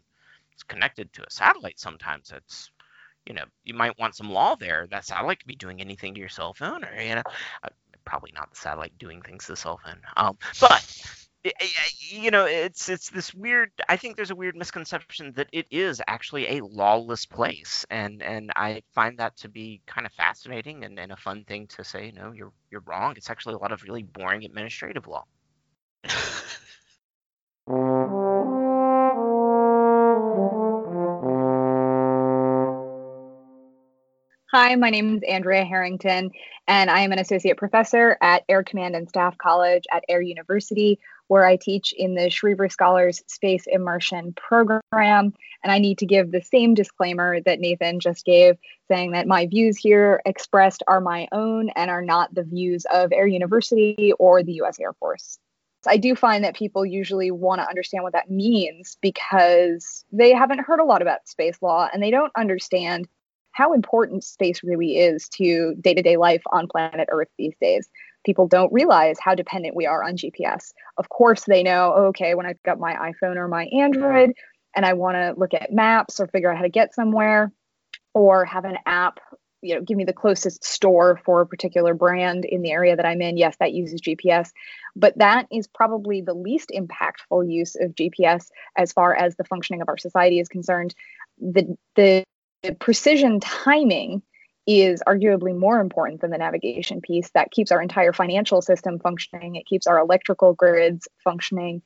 is 0.57 0.63
connected 0.65 1.13
to 1.15 1.23
a 1.27 1.31
satellite 1.31 1.79
sometimes. 1.81 2.33
It's 2.35 2.71
you 3.27 3.35
know 3.35 3.45
you 3.65 3.75
might 3.75 3.99
want 3.99 4.17
some 4.17 4.31
law 4.31 4.57
there. 4.57 4.87
That 4.91 5.07
satellite 5.07 5.41
could 5.41 5.49
be 5.49 5.57
doing 5.57 5.81
anything 5.81 6.15
to 6.15 6.21
your 6.21 6.29
cell 6.29 6.55
phone 6.55 6.85
or 6.85 7.01
you 7.01 7.15
know 7.17 7.23
uh, 7.63 7.69
probably 8.05 8.33
not 8.35 8.51
the 8.51 8.57
satellite 8.57 8.99
doing 8.99 9.23
things 9.23 9.47
to 9.47 9.53
the 9.53 9.57
cell 9.57 9.81
phone. 9.85 10.01
Um, 10.17 10.37
but 10.61 11.24
you 11.99 12.31
know 12.31 12.47
it's 12.47 12.89
it's 12.89 13.11
this 13.11 13.35
weird 13.35 13.71
i 13.89 13.97
think 13.97 14.17
there's 14.17 14.31
a 14.31 14.35
weird 14.35 14.57
misconception 14.57 15.31
that 15.37 15.47
it 15.53 15.67
is 15.71 16.01
actually 16.07 16.57
a 16.57 16.65
lawless 16.65 17.27
place 17.27 17.85
and 17.91 18.23
and 18.23 18.51
i 18.57 18.83
find 18.95 19.19
that 19.19 19.37
to 19.37 19.49
be 19.49 19.83
kind 19.87 20.07
of 20.07 20.13
fascinating 20.13 20.85
and, 20.85 20.99
and 20.99 21.13
a 21.13 21.17
fun 21.17 21.45
thing 21.45 21.67
to 21.67 21.85
say 21.85 22.11
no 22.17 22.33
you're 22.33 22.53
you're 22.75 22.83
wrong. 22.87 23.15
It's 23.17 23.31
actually 23.31 23.55
a 23.55 23.59
lot 23.59 23.71
of 23.71 23.85
really 23.85 24.03
boring 24.03 24.45
administrative 24.45 25.07
law. 25.07 25.25
Hi, 34.51 34.75
my 34.77 34.91
name 34.91 35.17
is 35.17 35.23
Andrea 35.29 35.65
Harrington, 35.65 36.31
and 36.67 36.91
I 36.91 37.01
am 37.01 37.13
an 37.13 37.19
associate 37.21 37.57
professor 37.57 38.17
at 38.21 38.43
Air 38.49 38.65
Command 38.65 38.97
and 38.97 39.09
Staff 39.09 39.39
College 39.39 39.85
at 39.93 40.05
Air 40.09 40.21
University, 40.21 40.99
where 41.29 41.45
I 41.45 41.57
teach 41.57 41.95
in 41.97 42.15
the 42.15 42.31
Schriever 42.31 42.71
Scholars 42.71 43.23
Space 43.27 43.65
Immersion 43.67 44.35
Program. 44.35 44.83
And 45.63 45.73
I 45.73 45.79
need 45.79 45.99
to 45.99 46.07
give 46.07 46.31
the 46.31 46.43
same 46.43 46.75
disclaimer 46.75 47.41
that 47.41 47.61
Nathan 47.61 48.01
just 48.01 48.25
gave, 48.25 48.57
saying 48.89 49.13
that 49.13 49.27
my 49.27 49.47
views 49.47 49.77
here 49.77 50.21
expressed 50.27 50.83
are 50.87 51.01
my 51.01 51.27
own 51.33 51.71
and 51.71 51.91
are 51.91 52.03
not 52.03 52.35
the 52.35 52.45
views 52.45 52.85
of 52.93 53.13
Air 53.13 53.27
University 53.27 54.13
or 54.19 54.43
the 54.43 54.61
US 54.63 54.79
Air 54.79 54.93
Force. 54.95 55.39
I 55.87 55.97
do 55.97 56.15
find 56.15 56.45
that 56.45 56.57
people 56.57 56.87
usually 56.87 57.31
want 57.31 57.61
to 57.61 57.69
understand 57.69 58.05
what 58.05 58.15
that 58.15 58.31
means 58.31 58.97
because 59.01 60.05
they 60.13 60.33
haven't 60.33 60.61
heard 60.61 60.81
a 60.81 60.85
lot 60.85 61.03
about 61.03 61.29
space 61.29 61.61
law 61.61 61.89
and 61.93 62.03
they 62.03 62.11
don't 62.11 62.33
understand 62.37 63.07
how 63.53 63.73
important 63.73 64.25
space 64.25 64.63
really 64.63 64.99
is 64.99 65.29
to 65.29 65.75
day 65.81 65.95
to 65.95 66.03
day 66.03 66.17
life 66.17 66.43
on 66.51 66.69
planet 66.69 67.09
Earth 67.11 67.29
these 67.39 67.55
days 67.61 67.89
people 68.25 68.49
don't 68.49 68.73
realize 68.73 69.19
how 69.21 69.35
dependent 69.35 69.77
we 69.77 69.87
are 69.87 70.03
on 70.03 70.17
GPS. 70.17 70.73
Of 70.97 71.09
course, 71.09 71.45
they 71.45 71.63
know, 71.63 71.93
oh, 71.95 72.05
okay, 72.07 72.35
when 72.35 72.47
I've 72.47 72.63
got 72.63 72.79
my 72.79 72.95
iPhone 72.95 73.37
or 73.37 73.49
my 73.49 73.65
Android 73.67 74.33
and 74.75 74.85
I 74.85 74.95
want 74.95 75.17
to 75.17 75.35
look 75.39 75.55
at 75.55 75.73
maps 75.73 76.21
or 76.21 76.27
figure 76.27 76.51
out 76.51 76.57
how 76.57 76.63
to 76.63 76.69
get 76.69 76.95
somewhere 76.95 77.53
or 78.13 78.45
have 78.45 78.65
an 78.65 78.79
app, 78.87 79.21
you 79.61 79.75
know, 79.75 79.81
give 79.81 79.97
me 79.97 80.05
the 80.05 80.13
closest 80.13 80.65
store 80.65 81.21
for 81.25 81.41
a 81.41 81.47
particular 81.47 81.95
brand 81.95 82.45
in 82.45 82.63
the 82.63 82.71
area 82.71 82.97
that 82.97 83.07
I'm 83.07 83.21
in. 83.23 83.37
Yes, 83.37 83.57
that 83.61 83.73
uses 83.73 84.01
GPS, 84.01 84.51
but 84.95 85.17
that 85.19 85.47
is 85.51 85.67
probably 85.67 86.21
the 86.21 86.35
least 86.35 86.71
impactful 86.75 87.51
use 87.51 87.77
of 87.77 87.95
GPS 87.95 88.51
as 88.77 88.93
far 88.93 89.15
as 89.15 89.37
the 89.37 89.45
functioning 89.45 89.81
of 89.81 89.89
our 89.89 89.99
society 89.99 90.39
is 90.39 90.49
concerned. 90.49 90.95
The 91.39 91.77
the 91.97 92.25
precision 92.79 93.41
timing 93.41 94.23
is 94.67 95.03
arguably 95.07 95.57
more 95.57 95.81
important 95.81 96.21
than 96.21 96.31
the 96.31 96.39
navigation 96.39 97.01
piece 97.01 97.31
that 97.35 97.51
keeps 97.51 97.71
our 97.71 97.83
entire 97.83 98.13
financial 98.13 98.63
system 98.63 98.99
functioning. 98.99 99.57
It 99.57 99.67
keeps 99.67 99.87
our 99.87 99.99
electrical 99.99 100.55
grids 100.55 101.07
functioning. 101.23 101.83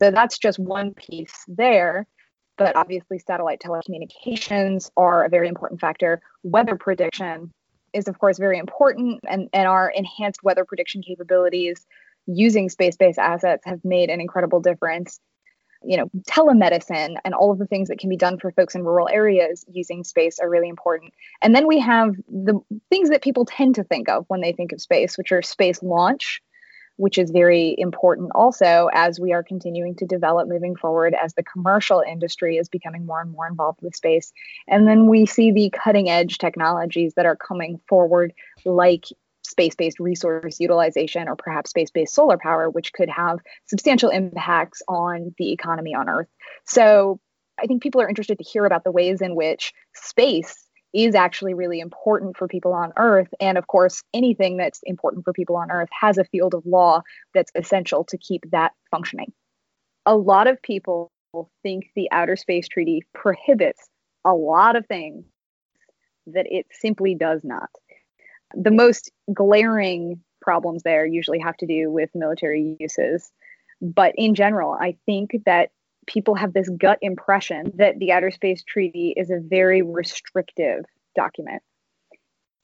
So 0.00 0.10
that's 0.10 0.38
just 0.38 0.58
one 0.58 0.92
piece 0.94 1.44
there. 1.46 2.06
But 2.58 2.74
obviously 2.74 3.18
satellite 3.18 3.60
telecommunications 3.64 4.90
are 4.96 5.24
a 5.24 5.28
very 5.28 5.46
important 5.46 5.80
factor. 5.80 6.20
Weather 6.42 6.76
prediction 6.76 7.52
is 7.92 8.08
of 8.08 8.18
course 8.18 8.38
very 8.38 8.58
important 8.58 9.20
and, 9.28 9.48
and 9.52 9.68
our 9.68 9.88
enhanced 9.90 10.42
weather 10.42 10.64
prediction 10.64 11.02
capabilities 11.02 11.86
using 12.26 12.68
space-based 12.68 13.18
assets 13.18 13.64
have 13.64 13.84
made 13.84 14.10
an 14.10 14.20
incredible 14.20 14.60
difference 14.60 15.20
you 15.86 15.96
know, 15.96 16.10
telemedicine 16.28 17.16
and 17.24 17.34
all 17.34 17.52
of 17.52 17.58
the 17.58 17.66
things 17.66 17.88
that 17.88 17.98
can 17.98 18.10
be 18.10 18.16
done 18.16 18.38
for 18.38 18.50
folks 18.50 18.74
in 18.74 18.82
rural 18.82 19.08
areas 19.08 19.64
using 19.70 20.04
space 20.04 20.38
are 20.38 20.50
really 20.50 20.68
important. 20.68 21.12
And 21.42 21.54
then 21.54 21.66
we 21.66 21.78
have 21.78 22.16
the 22.28 22.60
things 22.90 23.10
that 23.10 23.22
people 23.22 23.44
tend 23.44 23.76
to 23.76 23.84
think 23.84 24.08
of 24.08 24.24
when 24.28 24.40
they 24.40 24.52
think 24.52 24.72
of 24.72 24.80
space, 24.80 25.16
which 25.16 25.32
are 25.32 25.42
space 25.42 25.82
launch, 25.82 26.42
which 26.96 27.18
is 27.18 27.30
very 27.30 27.74
important 27.78 28.30
also 28.34 28.88
as 28.92 29.20
we 29.20 29.32
are 29.32 29.42
continuing 29.42 29.94
to 29.96 30.06
develop 30.06 30.48
moving 30.48 30.74
forward 30.74 31.14
as 31.22 31.34
the 31.34 31.42
commercial 31.42 32.02
industry 32.06 32.56
is 32.56 32.68
becoming 32.68 33.06
more 33.06 33.20
and 33.20 33.30
more 33.30 33.46
involved 33.46 33.80
with 33.82 33.94
space. 33.94 34.32
And 34.66 34.88
then 34.88 35.06
we 35.06 35.26
see 35.26 35.52
the 35.52 35.70
cutting 35.70 36.08
edge 36.08 36.38
technologies 36.38 37.14
that 37.14 37.26
are 37.26 37.36
coming 37.36 37.80
forward, 37.88 38.32
like 38.64 39.04
space 39.50 39.74
based 39.74 40.00
resource 40.00 40.60
utilization 40.60 41.28
or 41.28 41.36
perhaps 41.36 41.70
space 41.70 41.90
based 41.90 42.14
solar 42.14 42.38
power, 42.38 42.68
which 42.70 42.92
could 42.92 43.08
have 43.08 43.38
substantial 43.66 44.10
impacts 44.10 44.82
on 44.88 45.34
the 45.38 45.52
economy 45.52 45.94
on 45.94 46.08
Earth. 46.08 46.28
So 46.64 47.20
I 47.60 47.66
think 47.66 47.82
people 47.82 48.00
are 48.00 48.08
interested 48.08 48.38
to 48.38 48.44
hear 48.44 48.64
about 48.64 48.84
the 48.84 48.92
ways 48.92 49.20
in 49.20 49.34
which 49.34 49.72
space 49.94 50.66
is 50.92 51.14
actually 51.14 51.54
really 51.54 51.80
important 51.80 52.36
for 52.36 52.48
people 52.48 52.72
on 52.72 52.92
Earth. 52.96 53.28
And 53.40 53.58
of 53.58 53.66
course, 53.66 54.02
anything 54.14 54.56
that's 54.56 54.80
important 54.84 55.24
for 55.24 55.32
people 55.32 55.56
on 55.56 55.70
Earth 55.70 55.88
has 55.98 56.16
a 56.18 56.24
field 56.24 56.54
of 56.54 56.64
law 56.64 57.02
that's 57.34 57.52
essential 57.54 58.04
to 58.04 58.18
keep 58.18 58.50
that 58.50 58.72
functioning. 58.90 59.32
A 60.06 60.16
lot 60.16 60.46
of 60.46 60.62
people 60.62 61.10
think 61.62 61.90
the 61.94 62.10
Outer 62.12 62.36
Space 62.36 62.68
Treaty 62.68 63.02
prohibits 63.14 63.88
a 64.24 64.32
lot 64.32 64.76
of 64.76 64.86
things 64.86 65.24
that 66.28 66.46
it 66.50 66.66
simply 66.72 67.14
does 67.14 67.42
not 67.44 67.68
the 68.56 68.70
most 68.70 69.10
glaring 69.32 70.20
problems 70.40 70.82
there 70.82 71.04
usually 71.06 71.38
have 71.38 71.56
to 71.58 71.66
do 71.66 71.90
with 71.90 72.10
military 72.14 72.76
uses. 72.80 73.30
But 73.82 74.14
in 74.16 74.34
general, 74.34 74.72
I 74.72 74.96
think 75.06 75.42
that 75.44 75.70
people 76.06 76.34
have 76.34 76.52
this 76.52 76.68
gut 76.68 76.98
impression 77.02 77.72
that 77.76 77.98
the 77.98 78.12
Outer 78.12 78.30
Space 78.30 78.62
Treaty 78.62 79.12
is 79.16 79.30
a 79.30 79.40
very 79.40 79.82
restrictive 79.82 80.84
document. 81.14 81.62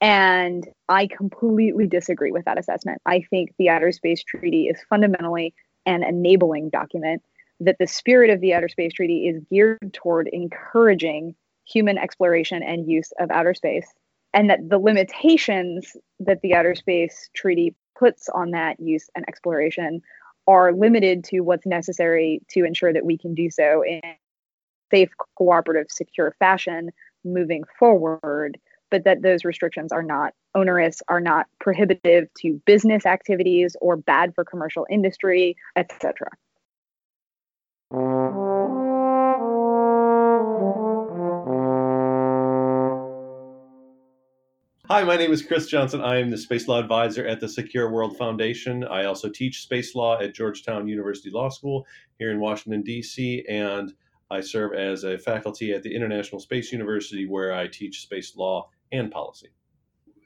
And 0.01 0.67
I 0.89 1.07
completely 1.07 1.87
disagree 1.87 2.31
with 2.31 2.45
that 2.45 2.57
assessment. 2.57 3.01
I 3.05 3.21
think 3.29 3.53
the 3.57 3.69
Outer 3.69 3.91
Space 3.91 4.23
Treaty 4.23 4.67
is 4.67 4.83
fundamentally 4.89 5.53
an 5.85 6.03
enabling 6.03 6.69
document, 6.69 7.21
that 7.59 7.77
the 7.79 7.87
spirit 7.87 8.29
of 8.29 8.41
the 8.41 8.53
Outer 8.53 8.69
Space 8.69 8.93
Treaty 8.93 9.27
is 9.27 9.41
geared 9.49 9.93
toward 9.93 10.27
encouraging 10.29 11.35
human 11.65 11.97
exploration 11.97 12.63
and 12.63 12.89
use 12.89 13.11
of 13.19 13.31
outer 13.31 13.53
space, 13.53 13.87
and 14.33 14.49
that 14.49 14.69
the 14.69 14.79
limitations 14.79 15.95
that 16.19 16.41
the 16.41 16.53
Outer 16.53 16.75
Space 16.75 17.29
Treaty 17.35 17.75
puts 17.97 18.29
on 18.29 18.51
that 18.51 18.79
use 18.79 19.09
and 19.15 19.25
exploration 19.27 20.01
are 20.47 20.73
limited 20.73 21.23
to 21.25 21.41
what's 21.41 21.65
necessary 21.65 22.41
to 22.49 22.65
ensure 22.65 22.91
that 22.91 23.05
we 23.05 23.17
can 23.17 23.33
do 23.33 23.49
so 23.49 23.83
in 23.83 24.01
safe, 24.91 25.09
cooperative, 25.37 25.87
secure 25.89 26.35
fashion 26.39 26.89
moving 27.23 27.63
forward, 27.79 28.59
but 28.91 29.05
that 29.05 29.21
those 29.21 29.45
restrictions 29.45 29.91
are 29.91 30.03
not 30.03 30.33
onerous, 30.53 31.01
are 31.07 31.21
not 31.21 31.47
prohibitive 31.59 32.27
to 32.37 32.61
business 32.65 33.05
activities 33.05 33.75
or 33.81 33.95
bad 33.95 34.35
for 34.35 34.43
commercial 34.43 34.85
industry, 34.89 35.55
etc. 35.75 36.27
Hi, 44.93 45.03
my 45.03 45.17
name 45.17 45.31
is 45.31 45.41
Chris 45.41 45.65
Johnson. 45.65 46.01
I 46.01 46.19
am 46.19 46.29
the 46.29 46.37
Space 46.37 46.67
Law 46.67 46.77
Advisor 46.77 47.25
at 47.25 47.39
the 47.39 47.49
Secure 47.49 47.89
World 47.89 48.15
Foundation. 48.15 48.83
I 48.83 49.05
also 49.05 49.27
teach 49.27 49.63
space 49.63 49.95
law 49.95 50.19
at 50.19 50.35
Georgetown 50.35 50.87
University 50.87 51.31
Law 51.31 51.49
School 51.49 51.87
here 52.19 52.29
in 52.29 52.39
Washington, 52.39 52.83
D.C., 52.83 53.43
and 53.49 53.91
I 54.29 54.41
serve 54.41 54.75
as 54.75 55.03
a 55.03 55.17
faculty 55.17 55.73
at 55.73 55.81
the 55.81 55.95
International 55.95 56.39
Space 56.39 56.71
University 56.71 57.25
where 57.25 57.55
I 57.55 57.65
teach 57.65 58.03
space 58.03 58.35
law 58.35 58.69
and 58.91 59.09
policy. 59.09 59.49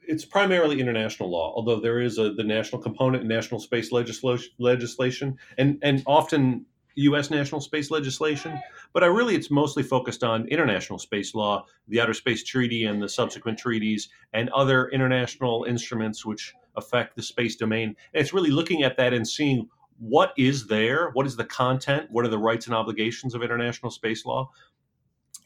It's 0.06 0.26
primarily 0.26 0.82
international 0.82 1.30
law, 1.30 1.54
although 1.56 1.80
there 1.80 2.00
is 2.00 2.18
a, 2.18 2.34
the 2.34 2.44
national 2.44 2.82
component 2.82 3.22
in 3.22 3.28
national 3.28 3.60
space 3.60 3.90
legislation, 3.90 4.50
legislation 4.58 5.38
and, 5.56 5.78
and 5.80 6.02
often 6.04 6.66
U.S. 7.02 7.30
national 7.30 7.60
space 7.60 7.90
legislation, 7.90 8.60
but 8.92 9.04
I 9.04 9.06
really 9.06 9.34
it's 9.34 9.50
mostly 9.50 9.82
focused 9.82 10.24
on 10.24 10.46
international 10.48 10.98
space 10.98 11.34
law, 11.34 11.64
the 11.88 12.00
Outer 12.00 12.14
Space 12.14 12.44
Treaty 12.44 12.84
and 12.84 13.02
the 13.02 13.08
subsequent 13.08 13.58
treaties, 13.58 14.08
and 14.32 14.48
other 14.50 14.88
international 14.88 15.64
instruments 15.64 16.24
which 16.24 16.54
affect 16.76 17.16
the 17.16 17.22
space 17.22 17.56
domain. 17.56 17.88
And 18.12 18.20
it's 18.20 18.32
really 18.32 18.50
looking 18.50 18.82
at 18.82 18.96
that 18.96 19.12
and 19.12 19.26
seeing 19.26 19.68
what 19.98 20.32
is 20.36 20.66
there, 20.66 21.10
what 21.12 21.26
is 21.26 21.36
the 21.36 21.44
content, 21.44 22.08
what 22.10 22.24
are 22.24 22.28
the 22.28 22.38
rights 22.38 22.66
and 22.66 22.74
obligations 22.74 23.34
of 23.34 23.42
international 23.42 23.90
space 23.90 24.24
law, 24.24 24.50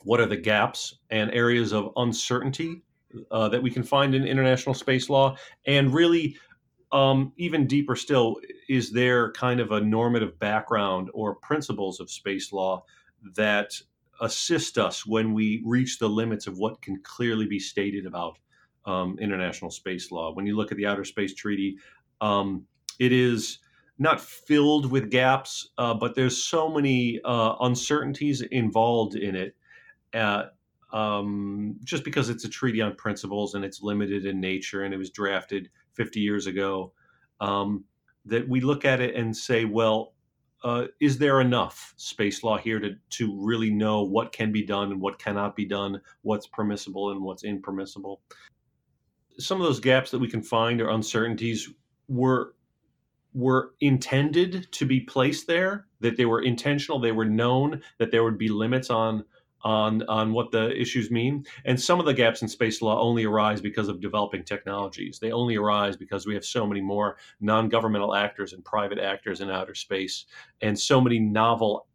what 0.05 0.21
are 0.21 0.27
the 0.27 0.37
gaps 0.37 0.99
and 1.11 1.31
areas 1.33 1.73
of 1.73 1.93
uncertainty 1.97 2.83
uh, 3.31 3.49
that 3.49 3.62
we 3.62 3.71
can 3.71 3.83
find 3.83 4.15
in 4.15 4.25
international 4.25 4.75
space 4.75 5.09
law, 5.09 5.37
and 5.67 5.93
really 5.93 6.37
um, 6.92 7.33
even 7.37 7.66
deeper 7.66 7.96
still, 7.96 8.37
is 8.68 8.92
there 8.92 9.33
kind 9.33 9.61
of 9.61 9.72
a 9.72 9.81
normative 9.81 10.38
background 10.38 11.11
or 11.14 11.35
principles 11.37 12.00
of 12.00 12.11
space 12.11 12.52
law 12.52 12.85
that 13.35 13.72
assist 14.20 14.78
us 14.78 15.07
when 15.07 15.33
we 15.33 15.62
reach 15.64 15.98
the 15.98 16.09
limits 16.09 16.46
of 16.46 16.59
what 16.59 16.83
can 16.83 17.00
clearly 17.02 17.46
be 17.46 17.59
stated 17.59 18.05
about 18.05 18.38
um, 18.85 19.18
international 19.18 19.70
space 19.70 20.12
law? 20.12 20.33
When 20.33 20.46
you 20.46 20.55
look 20.55 20.70
at 20.70 20.76
the 20.76 20.87
Outer 20.87 21.05
Space 21.05 21.35
Treaty, 21.35 21.78
um, 22.20 22.66
it 22.98 23.12
is 23.12 23.59
not 23.98 24.20
filled 24.20 24.90
with 24.90 25.11
gaps, 25.11 25.70
uh, 25.78 25.94
but 25.94 26.14
there's 26.14 26.44
so 26.44 26.68
many 26.68 27.20
uh, 27.24 27.55
uncertainties 27.61 28.42
involved 28.42 29.14
in 29.14 29.35
it. 29.35 29.57
Uh, 30.12 30.44
um, 30.92 31.76
just 31.85 32.05
because 32.05 32.28
it's 32.28 32.44
a 32.44 32.50
treaty 32.50 32.83
on 32.83 32.94
principles 32.96 33.55
and 33.55 33.64
it's 33.64 33.81
limited 33.81 34.26
in 34.26 34.40
nature 34.40 34.83
and 34.83 34.92
it 34.92 34.98
was 34.98 35.09
drafted 35.09 35.70
50 35.94 36.20
years 36.20 36.46
ago, 36.46 36.92
um, 37.40 37.85
that 38.24 38.48
we 38.48 38.61
look 38.61 38.85
at 38.85 39.00
it 39.00 39.14
and 39.14 39.37
say, 39.37 39.64
well, 39.64 40.14
uh, 40.64 40.87
is 41.00 41.18
there 41.18 41.40
enough 41.40 41.92
space 41.96 42.44
law 42.44 42.57
here 42.57 42.78
to, 42.78 42.94
to 43.11 43.37
really 43.44 43.70
know 43.70 44.02
what 44.02 44.33
can 44.33 44.52
be 44.52 44.64
done 44.64 44.92
and 44.92 45.00
what 45.00 45.18
cannot 45.18 45.57
be 45.57 45.64
done, 45.64 46.00
what's 46.22 46.46
permissible 46.46 47.11
and 47.11 47.20
what's 47.20 47.42
impermissible? 47.42 48.20
Some 49.38 49.61
of 49.61 49.66
those 49.66 49.81
gaps 49.81 50.11
that 50.12 50.20
we 50.20 50.28
can 50.28 50.42
find 50.42 50.81
or 50.81 50.90
uncertainties 50.90 51.68
were 52.09 52.55
were 53.35 53.72
intended 53.81 54.70
to 54.72 54.85
be 54.85 55.00
placed 55.00 55.46
there, 55.46 55.87
that 56.00 56.18
they 56.18 56.26
were 56.26 56.42
intentional, 56.42 57.00
they 57.00 57.12
were 57.12 57.24
known 57.24 57.81
that 57.98 58.11
there 58.11 58.24
would 58.24 58.37
be 58.37 58.48
limits 58.48 58.90
on 58.90 59.24
on 59.64 60.03
on 60.09 60.33
what 60.33 60.51
the 60.51 60.75
issues 60.81 61.11
mean. 61.11 61.44
And 61.64 61.81
some 61.81 62.01
of 62.01 62.07
the 62.07 62.14
gaps 62.14 62.42
in 62.42 62.48
space 62.48 62.83
law 62.83 63.01
only 63.01 63.25
arise 63.25 63.61
because 63.61 63.88
of 63.88 64.01
developing 64.01 64.44
technologies. 64.44 65.18
They 65.18 65.33
only 65.33 65.57
arise 65.57 65.96
because 65.96 66.27
we 66.27 66.35
have 66.35 66.44
so 66.44 66.66
many 66.66 66.81
more 66.81 67.16
non-governmental 67.40 68.14
actors 68.14 68.53
and 68.53 68.64
private 68.64 68.98
actors 68.98 69.40
in 69.40 69.51
outer 69.51 69.75
space, 69.75 70.27
and 70.61 70.79
so 70.79 71.01
many 71.01 71.18
novel 71.18 71.87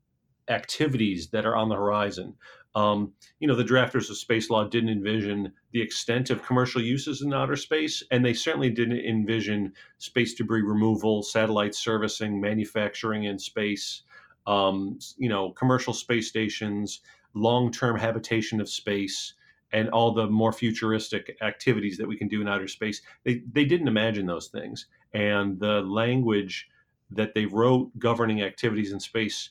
activities 0.49 1.30
that 1.30 1.45
are 1.45 1.56
on 1.56 1.69
the 1.69 1.75
horizon. 1.75 2.34
Um, 2.75 3.13
you 3.39 3.47
know, 3.47 3.56
the 3.56 3.63
drafters 3.63 4.10
of 4.10 4.17
space 4.17 4.51
law 4.51 4.63
didn't 4.63 4.89
envision 4.89 5.51
the 5.71 5.82
extent 5.82 6.30
of 6.30 6.45
commercial 6.45 6.82
uses 6.82 7.21
in 7.23 7.34
outer 7.34 7.56
space, 7.56 8.03
and 8.12 8.23
they 8.23 8.34
certainly 8.34 8.69
didn't 8.69 8.99
envision 8.99 9.73
space 9.97 10.36
debris 10.36 10.62
removal, 10.62 11.23
satellite 11.23 11.73
servicing, 11.73 12.39
manufacturing 12.39 13.23
in 13.23 13.39
space, 13.39 14.03
um, 14.45 14.99
you 15.17 15.27
know, 15.27 15.51
commercial 15.51 15.93
space 15.93 16.30
stations, 16.30 17.01
long-term 17.34 17.98
habitation 17.98 18.60
of 18.62 18.70
space 18.70 19.34
and 19.74 19.90
all 19.90 20.13
the 20.13 20.28
more 20.28 20.54
futuristic 20.54 21.38
activities 21.42 21.98
that 21.98 22.08
we 22.08 22.18
can 22.18 22.28
do 22.28 22.42
in 22.42 22.48
outer 22.48 22.68
space. 22.68 23.02
They 23.24 23.44
they 23.52 23.66
didn't 23.66 23.88
imagine 23.88 24.26
those 24.26 24.48
things, 24.48 24.88
and 25.13 25.60
the 25.60 25.82
language 25.82 26.68
that 27.12 27.34
they 27.34 27.46
wrote 27.46 27.98
governing 28.00 28.42
activities 28.42 28.92
in 28.92 29.00
space 29.00 29.50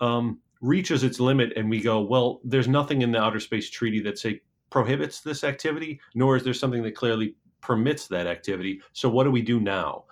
um, 0.00 0.40
reaches 0.60 1.04
its 1.04 1.20
limit, 1.20 1.52
and 1.56 1.70
we 1.70 1.80
go, 1.80 2.00
well, 2.00 2.40
there's 2.44 2.68
nothing 2.68 3.02
in 3.02 3.12
the 3.12 3.20
outer 3.20 3.40
space 3.40 3.70
treaty 3.70 4.00
that 4.00 4.18
say 4.18 4.40
prohibits 4.70 5.20
this 5.20 5.44
activity, 5.44 6.00
nor 6.14 6.36
is 6.36 6.44
there 6.44 6.54
something 6.54 6.82
that 6.82 6.94
clearly 6.94 7.36
permits 7.60 8.06
that 8.08 8.26
activity. 8.26 8.80
So 8.92 9.08
what 9.08 9.24
do 9.24 9.30
we 9.30 9.42
do 9.42 9.60
now? 9.60 10.04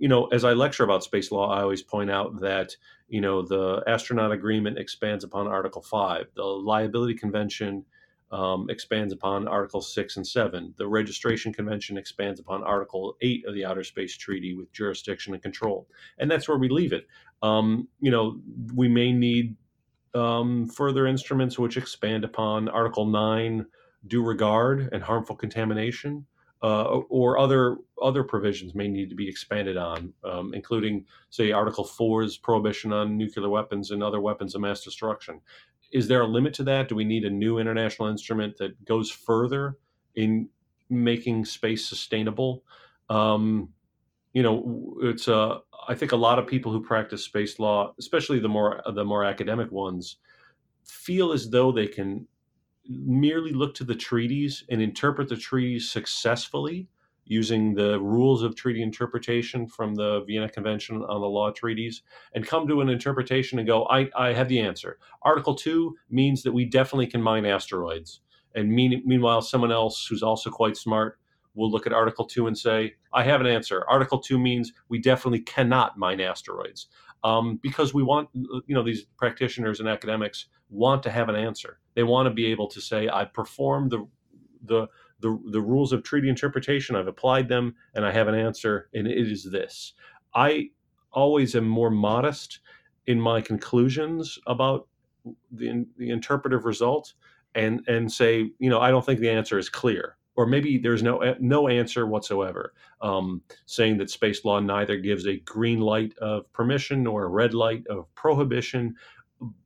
You 0.00 0.08
know, 0.08 0.26
as 0.26 0.44
I 0.44 0.54
lecture 0.54 0.82
about 0.82 1.04
space 1.04 1.30
law, 1.30 1.52
I 1.52 1.62
always 1.62 1.82
point 1.82 2.10
out 2.10 2.40
that 2.40 2.74
you 3.10 3.20
know, 3.20 3.42
the 3.42 3.82
astronaut 3.86 4.30
agreement 4.30 4.78
expands 4.78 5.24
upon 5.24 5.48
Article 5.48 5.82
5. 5.82 6.26
The 6.36 6.44
liability 6.44 7.14
convention 7.14 7.84
um, 8.30 8.70
expands 8.70 9.12
upon 9.12 9.48
Article 9.48 9.82
6 9.82 10.16
and 10.16 10.26
7. 10.26 10.74
The 10.78 10.86
registration 10.86 11.52
convention 11.52 11.98
expands 11.98 12.38
upon 12.38 12.62
Article 12.62 13.16
8 13.20 13.44
of 13.46 13.54
the 13.54 13.64
Outer 13.64 13.82
Space 13.82 14.16
Treaty 14.16 14.54
with 14.54 14.72
jurisdiction 14.72 15.34
and 15.34 15.42
control. 15.42 15.88
And 16.18 16.30
that's 16.30 16.48
where 16.48 16.56
we 16.56 16.68
leave 16.68 16.92
it. 16.92 17.08
Um, 17.42 17.88
you 18.00 18.12
know, 18.12 18.40
we 18.74 18.86
may 18.86 19.12
need 19.12 19.56
um, 20.14 20.68
further 20.68 21.08
instruments 21.08 21.58
which 21.58 21.76
expand 21.76 22.22
upon 22.22 22.68
Article 22.68 23.06
9, 23.06 23.66
due 24.06 24.24
regard 24.24 24.88
and 24.92 25.02
harmful 25.02 25.36
contamination 25.36 26.26
uh, 26.62 26.84
or 27.08 27.38
other 27.38 27.78
other 28.02 28.22
provisions 28.22 28.74
may 28.74 28.88
need 28.88 29.08
to 29.10 29.14
be 29.14 29.28
expanded 29.28 29.76
on, 29.76 30.12
um, 30.24 30.52
including, 30.54 31.04
say, 31.30 31.52
Article 31.52 31.84
4's 31.84 32.36
prohibition 32.38 32.92
on 32.92 33.16
nuclear 33.16 33.48
weapons 33.48 33.90
and 33.90 34.02
other 34.02 34.20
weapons 34.20 34.54
of 34.54 34.60
mass 34.60 34.82
destruction. 34.82 35.40
Is 35.92 36.06
there 36.06 36.22
a 36.22 36.26
limit 36.26 36.54
to 36.54 36.64
that? 36.64 36.88
Do 36.88 36.94
we 36.94 37.04
need 37.04 37.24
a 37.24 37.30
new 37.30 37.58
international 37.58 38.08
instrument 38.08 38.56
that 38.58 38.84
goes 38.84 39.10
further 39.10 39.78
in 40.14 40.48
making 40.88 41.44
space 41.44 41.86
sustainable? 41.88 42.64
Um, 43.08 43.70
you 44.32 44.42
know, 44.42 44.96
it's 45.02 45.28
uh, 45.28 45.58
I 45.88 45.94
think 45.94 46.12
a 46.12 46.16
lot 46.16 46.38
of 46.38 46.46
people 46.46 46.72
who 46.72 46.82
practice 46.82 47.24
space 47.24 47.58
law, 47.58 47.94
especially 47.98 48.38
the 48.38 48.48
more 48.48 48.82
the 48.94 49.04
more 49.04 49.24
academic 49.24 49.72
ones, 49.72 50.16
feel 50.84 51.32
as 51.32 51.50
though 51.50 51.72
they 51.72 51.86
can 51.86 52.26
merely 52.90 53.52
look 53.52 53.74
to 53.74 53.84
the 53.84 53.94
treaties 53.94 54.64
and 54.68 54.82
interpret 54.82 55.28
the 55.28 55.36
treaties 55.36 55.90
successfully 55.90 56.88
using 57.24 57.74
the 57.74 58.00
rules 58.00 58.42
of 58.42 58.56
treaty 58.56 58.82
interpretation 58.82 59.64
from 59.64 59.94
the 59.94 60.24
Vienna 60.26 60.48
Convention 60.48 60.96
on 60.96 61.20
the 61.20 61.28
Law 61.28 61.52
Treaties 61.52 62.02
and 62.34 62.44
come 62.44 62.66
to 62.66 62.80
an 62.80 62.88
interpretation 62.88 63.60
and 63.60 63.68
go, 63.68 63.86
I, 63.86 64.10
I 64.16 64.32
have 64.32 64.48
the 64.48 64.58
answer. 64.58 64.98
Article 65.22 65.54
2 65.54 65.94
means 66.10 66.42
that 66.42 66.52
we 66.52 66.64
definitely 66.64 67.06
can 67.06 67.22
mine 67.22 67.46
asteroids. 67.46 68.20
And 68.56 68.72
mean, 68.72 69.00
meanwhile, 69.06 69.42
someone 69.42 69.70
else 69.70 70.04
who's 70.06 70.24
also 70.24 70.50
quite 70.50 70.76
smart 70.76 71.20
will 71.54 71.70
look 71.70 71.86
at 71.86 71.92
Article 71.92 72.24
2 72.24 72.48
and 72.48 72.58
say, 72.58 72.94
I 73.12 73.22
have 73.22 73.40
an 73.40 73.46
answer. 73.46 73.84
Article 73.88 74.18
2 74.18 74.36
means 74.36 74.72
we 74.88 74.98
definitely 74.98 75.40
cannot 75.40 75.96
mine 75.96 76.20
asteroids 76.20 76.88
um, 77.24 77.58
because 77.62 77.92
we 77.92 78.02
want, 78.02 78.28
you 78.34 78.74
know, 78.74 78.82
these 78.82 79.04
practitioners 79.16 79.80
and 79.80 79.88
academics 79.88 80.46
want 80.70 81.02
to 81.02 81.10
have 81.10 81.28
an 81.28 81.36
answer. 81.36 81.78
They 81.94 82.02
want 82.02 82.26
to 82.26 82.34
be 82.34 82.46
able 82.46 82.68
to 82.68 82.80
say, 82.80 83.08
I 83.08 83.24
performed 83.24 83.90
the 83.90 84.06
the 84.64 84.86
the, 85.20 85.38
the 85.50 85.60
rules 85.60 85.92
of 85.92 86.02
treaty 86.02 86.30
interpretation. 86.30 86.96
I've 86.96 87.06
applied 87.06 87.48
them, 87.48 87.74
and 87.94 88.06
I 88.06 88.12
have 88.12 88.28
an 88.28 88.34
answer, 88.34 88.88
and 88.94 89.06
it 89.06 89.30
is 89.30 89.44
this. 89.50 89.92
I 90.34 90.70
always 91.12 91.54
am 91.54 91.68
more 91.68 91.90
modest 91.90 92.60
in 93.06 93.20
my 93.20 93.40
conclusions 93.40 94.38
about 94.46 94.86
the, 95.50 95.86
the 95.98 96.10
interpretive 96.10 96.64
result 96.64 97.14
and 97.54 97.82
and 97.88 98.10
say 98.10 98.50
you 98.58 98.70
know 98.70 98.80
I 98.80 98.90
don't 98.90 99.04
think 99.04 99.20
the 99.20 99.30
answer 99.30 99.58
is 99.58 99.68
clear 99.68 100.16
or 100.36 100.46
maybe 100.46 100.78
there's 100.78 101.02
no 101.02 101.34
no 101.40 101.68
answer 101.68 102.06
whatsoever 102.06 102.72
um, 103.00 103.42
saying 103.66 103.98
that 103.98 104.10
space 104.10 104.44
law 104.44 104.60
neither 104.60 104.96
gives 104.96 105.26
a 105.26 105.38
green 105.40 105.80
light 105.80 106.16
of 106.18 106.50
permission 106.52 107.02
nor 107.02 107.24
a 107.24 107.28
red 107.28 107.54
light 107.54 107.84
of 107.88 108.12
prohibition 108.14 108.94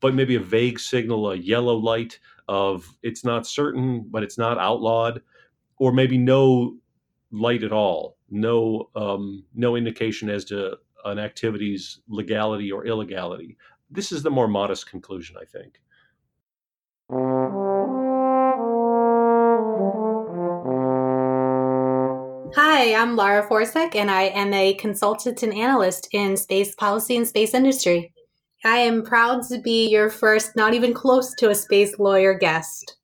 but 0.00 0.14
maybe 0.14 0.36
a 0.36 0.40
vague 0.40 0.78
signal 0.78 1.30
a 1.30 1.36
yellow 1.36 1.76
light 1.76 2.18
of 2.48 2.96
it's 3.02 3.24
not 3.24 3.46
certain 3.46 4.04
but 4.10 4.22
it's 4.22 4.38
not 4.38 4.58
outlawed 4.58 5.20
or 5.78 5.92
maybe 5.92 6.18
no 6.18 6.76
light 7.32 7.62
at 7.62 7.72
all 7.72 8.16
no 8.30 8.88
um, 8.94 9.44
no 9.54 9.76
indication 9.76 10.28
as 10.30 10.44
to 10.44 10.76
an 11.04 11.18
activity's 11.18 12.00
legality 12.08 12.72
or 12.72 12.86
illegality. 12.86 13.58
This 13.90 14.10
is 14.10 14.22
the 14.22 14.30
more 14.30 14.48
modest 14.48 14.90
conclusion 14.90 15.36
i 15.40 15.44
think 15.44 15.80
Hi, 22.56 22.94
I'm 22.94 23.16
Laura 23.16 23.44
Forczyk, 23.48 23.96
and 23.96 24.08
I 24.08 24.26
am 24.26 24.54
a 24.54 24.74
consultant 24.74 25.42
and 25.42 25.52
analyst 25.52 26.06
in 26.12 26.36
space 26.36 26.72
policy 26.76 27.16
and 27.16 27.26
space 27.26 27.52
industry. 27.52 28.12
I 28.64 28.76
am 28.76 29.02
proud 29.02 29.42
to 29.48 29.58
be 29.58 29.88
your 29.88 30.08
first, 30.08 30.54
not 30.54 30.72
even 30.72 30.94
close 30.94 31.34
to 31.38 31.50
a 31.50 31.54
space 31.56 31.98
lawyer 31.98 32.32
guest. 32.32 32.96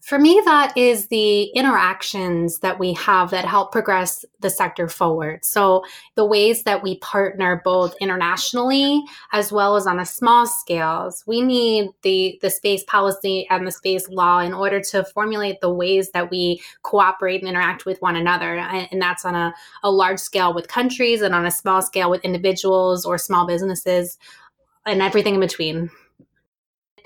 For 0.00 0.18
me, 0.18 0.40
that 0.44 0.76
is 0.76 1.08
the 1.08 1.44
interactions 1.54 2.60
that 2.60 2.78
we 2.78 2.92
have 2.94 3.30
that 3.30 3.44
help 3.44 3.72
progress 3.72 4.24
the 4.40 4.48
sector 4.48 4.88
forward. 4.88 5.44
So, 5.44 5.84
the 6.14 6.24
ways 6.24 6.62
that 6.62 6.82
we 6.82 6.98
partner 6.98 7.60
both 7.64 7.94
internationally 8.00 9.02
as 9.32 9.52
well 9.52 9.76
as 9.76 9.86
on 9.86 9.98
a 9.98 10.06
small 10.06 10.46
scales. 10.46 11.24
We 11.26 11.42
need 11.42 11.90
the, 12.02 12.38
the 12.40 12.48
space 12.48 12.84
policy 12.84 13.46
and 13.50 13.66
the 13.66 13.72
space 13.72 14.08
law 14.08 14.38
in 14.38 14.54
order 14.54 14.80
to 14.92 15.04
formulate 15.04 15.60
the 15.60 15.72
ways 15.72 16.10
that 16.12 16.30
we 16.30 16.62
cooperate 16.82 17.40
and 17.40 17.48
interact 17.48 17.84
with 17.84 18.00
one 18.00 18.16
another. 18.16 18.56
And 18.56 19.02
that's 19.02 19.24
on 19.24 19.34
a, 19.34 19.52
a 19.82 19.90
large 19.90 20.20
scale 20.20 20.54
with 20.54 20.68
countries 20.68 21.22
and 21.22 21.34
on 21.34 21.44
a 21.44 21.50
small 21.50 21.82
scale 21.82 22.08
with 22.08 22.24
individuals 22.24 23.04
or 23.04 23.18
small 23.18 23.46
businesses 23.46 24.16
and 24.86 25.02
everything 25.02 25.34
in 25.34 25.40
between 25.40 25.90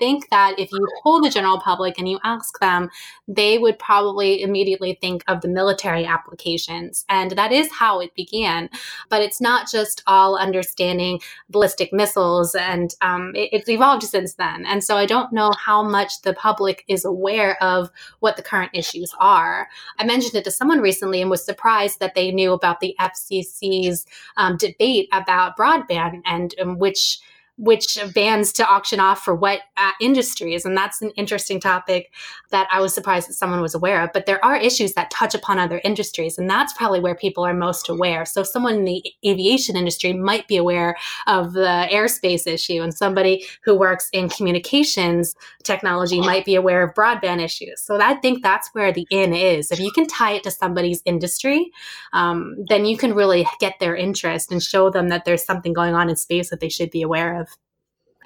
think 0.03 0.29
that 0.31 0.59
if 0.59 0.69
you 0.73 0.85
poll 1.01 1.21
the 1.21 1.29
general 1.29 1.61
public 1.61 1.97
and 1.97 2.09
you 2.09 2.19
ask 2.25 2.59
them, 2.59 2.89
they 3.25 3.57
would 3.57 3.79
probably 3.79 4.41
immediately 4.41 4.97
think 4.99 5.23
of 5.29 5.39
the 5.39 5.47
military 5.47 6.05
applications. 6.05 7.05
And 7.07 7.31
that 7.31 7.53
is 7.53 7.71
how 7.71 8.01
it 8.01 8.13
began. 8.13 8.69
But 9.07 9.21
it's 9.21 9.39
not 9.39 9.71
just 9.71 10.03
all 10.05 10.37
understanding 10.37 11.21
ballistic 11.49 11.93
missiles, 11.93 12.53
and 12.53 12.93
um, 12.99 13.31
it, 13.33 13.49
it's 13.53 13.69
evolved 13.69 14.03
since 14.03 14.33
then. 14.33 14.65
And 14.65 14.83
so 14.83 14.97
I 14.97 15.05
don't 15.05 15.31
know 15.31 15.53
how 15.53 15.81
much 15.81 16.21
the 16.23 16.33
public 16.33 16.83
is 16.89 17.05
aware 17.05 17.61
of 17.63 17.89
what 18.19 18.35
the 18.35 18.43
current 18.43 18.71
issues 18.73 19.15
are. 19.21 19.69
I 19.99 20.03
mentioned 20.03 20.35
it 20.35 20.43
to 20.43 20.51
someone 20.51 20.81
recently 20.81 21.21
and 21.21 21.29
was 21.29 21.45
surprised 21.45 22.01
that 22.01 22.13
they 22.13 22.29
knew 22.31 22.51
about 22.51 22.81
the 22.81 22.93
FCC's 22.99 24.05
um, 24.35 24.57
debate 24.57 25.07
about 25.13 25.55
broadband 25.55 26.23
and 26.25 26.53
um, 26.59 26.77
which 26.77 27.21
which 27.57 27.99
bands 28.15 28.51
to 28.53 28.67
auction 28.67 28.99
off 28.99 29.23
for 29.23 29.35
what 29.35 29.59
uh, 29.77 29.91
industries. 30.01 30.65
And 30.65 30.75
that's 30.75 31.01
an 31.01 31.11
interesting 31.11 31.59
topic 31.59 32.11
that 32.49 32.67
I 32.71 32.81
was 32.81 32.93
surprised 32.93 33.29
that 33.29 33.33
someone 33.33 33.61
was 33.61 33.75
aware 33.75 34.01
of. 34.01 34.09
But 34.11 34.25
there 34.25 34.43
are 34.43 34.55
issues 34.55 34.93
that 34.93 35.11
touch 35.11 35.35
upon 35.35 35.59
other 35.59 35.79
industries, 35.83 36.37
and 36.37 36.49
that's 36.49 36.73
probably 36.73 36.99
where 36.99 37.15
people 37.15 37.45
are 37.45 37.53
most 37.53 37.89
aware. 37.89 38.25
So, 38.25 38.43
someone 38.43 38.75
in 38.75 38.85
the 38.85 39.03
aviation 39.25 39.75
industry 39.75 40.13
might 40.13 40.47
be 40.47 40.57
aware 40.57 40.97
of 41.27 41.53
the 41.53 41.87
airspace 41.91 42.47
issue, 42.47 42.81
and 42.81 42.93
somebody 42.93 43.45
who 43.63 43.77
works 43.77 44.09
in 44.13 44.29
communications 44.29 45.35
technology 45.63 46.19
might 46.19 46.45
be 46.45 46.55
aware 46.55 46.83
of 46.83 46.93
broadband 46.95 47.41
issues. 47.41 47.81
So, 47.81 47.99
I 48.01 48.15
think 48.15 48.41
that's 48.41 48.69
where 48.73 48.91
the 48.91 49.07
in 49.11 49.33
is. 49.33 49.71
If 49.71 49.79
you 49.79 49.91
can 49.91 50.07
tie 50.07 50.33
it 50.33 50.43
to 50.43 50.51
somebody's 50.51 51.01
industry, 51.05 51.71
um, 52.13 52.55
then 52.67 52.85
you 52.85 52.97
can 52.97 53.13
really 53.13 53.47
get 53.59 53.79
their 53.79 53.95
interest 53.95 54.51
and 54.51 54.61
show 54.61 54.89
them 54.89 55.09
that 55.09 55.25
there's 55.25 55.45
something 55.45 55.73
going 55.73 55.93
on 55.93 56.09
in 56.09 56.15
space 56.15 56.49
that 56.49 56.59
they 56.59 56.69
should 56.69 56.89
be 56.89 57.01
aware 57.01 57.39
of. 57.39 57.52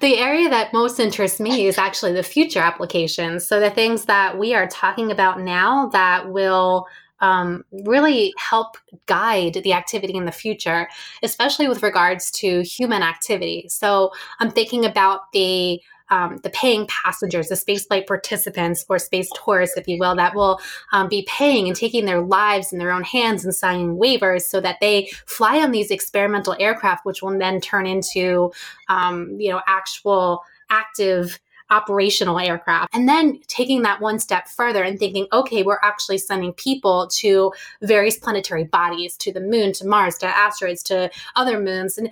The 0.00 0.18
area 0.18 0.48
that 0.48 0.72
most 0.72 1.00
interests 1.00 1.40
me 1.40 1.66
is 1.66 1.76
actually 1.76 2.12
the 2.12 2.22
future 2.22 2.60
applications. 2.60 3.44
So, 3.44 3.58
the 3.58 3.70
things 3.70 4.04
that 4.04 4.38
we 4.38 4.54
are 4.54 4.68
talking 4.68 5.10
about 5.10 5.40
now 5.40 5.88
that 5.88 6.30
will 6.30 6.86
um, 7.20 7.64
really 7.84 8.32
help 8.38 8.76
guide 9.06 9.54
the 9.64 9.72
activity 9.72 10.14
in 10.14 10.24
the 10.24 10.32
future, 10.32 10.88
especially 11.22 11.66
with 11.66 11.82
regards 11.82 12.30
to 12.32 12.62
human 12.62 13.02
activity. 13.02 13.66
So, 13.68 14.12
I'm 14.38 14.50
thinking 14.50 14.84
about 14.84 15.32
the 15.32 15.80
um, 16.10 16.38
the 16.42 16.50
paying 16.50 16.86
passengers, 16.86 17.48
the 17.48 17.54
spaceflight 17.54 18.06
participants 18.06 18.84
or 18.88 18.98
space 18.98 19.28
tourists, 19.44 19.76
if 19.76 19.86
you 19.86 19.98
will, 19.98 20.16
that 20.16 20.34
will 20.34 20.60
um, 20.92 21.08
be 21.08 21.26
paying 21.28 21.66
and 21.66 21.76
taking 21.76 22.04
their 22.04 22.20
lives 22.20 22.72
in 22.72 22.78
their 22.78 22.90
own 22.90 23.04
hands 23.04 23.44
and 23.44 23.54
signing 23.54 23.96
waivers 23.96 24.42
so 24.42 24.60
that 24.60 24.78
they 24.80 25.10
fly 25.26 25.58
on 25.60 25.70
these 25.70 25.90
experimental 25.90 26.56
aircraft, 26.58 27.04
which 27.04 27.22
will 27.22 27.38
then 27.38 27.60
turn 27.60 27.86
into, 27.86 28.50
um, 28.88 29.36
you 29.38 29.50
know, 29.50 29.60
actual 29.66 30.42
active 30.70 31.38
operational 31.70 32.38
aircraft. 32.38 32.94
And 32.94 33.08
then 33.08 33.40
taking 33.46 33.82
that 33.82 34.00
one 34.00 34.18
step 34.18 34.48
further 34.48 34.82
and 34.82 34.98
thinking, 34.98 35.26
okay, 35.32 35.62
we're 35.62 35.80
actually 35.82 36.18
sending 36.18 36.52
people 36.52 37.08
to 37.14 37.52
various 37.82 38.18
planetary 38.18 38.64
bodies, 38.64 39.16
to 39.18 39.32
the 39.32 39.40
moon, 39.40 39.72
to 39.74 39.86
Mars, 39.86 40.18
to 40.18 40.26
asteroids, 40.26 40.82
to 40.84 41.10
other 41.36 41.60
moons. 41.60 41.98
And 41.98 42.10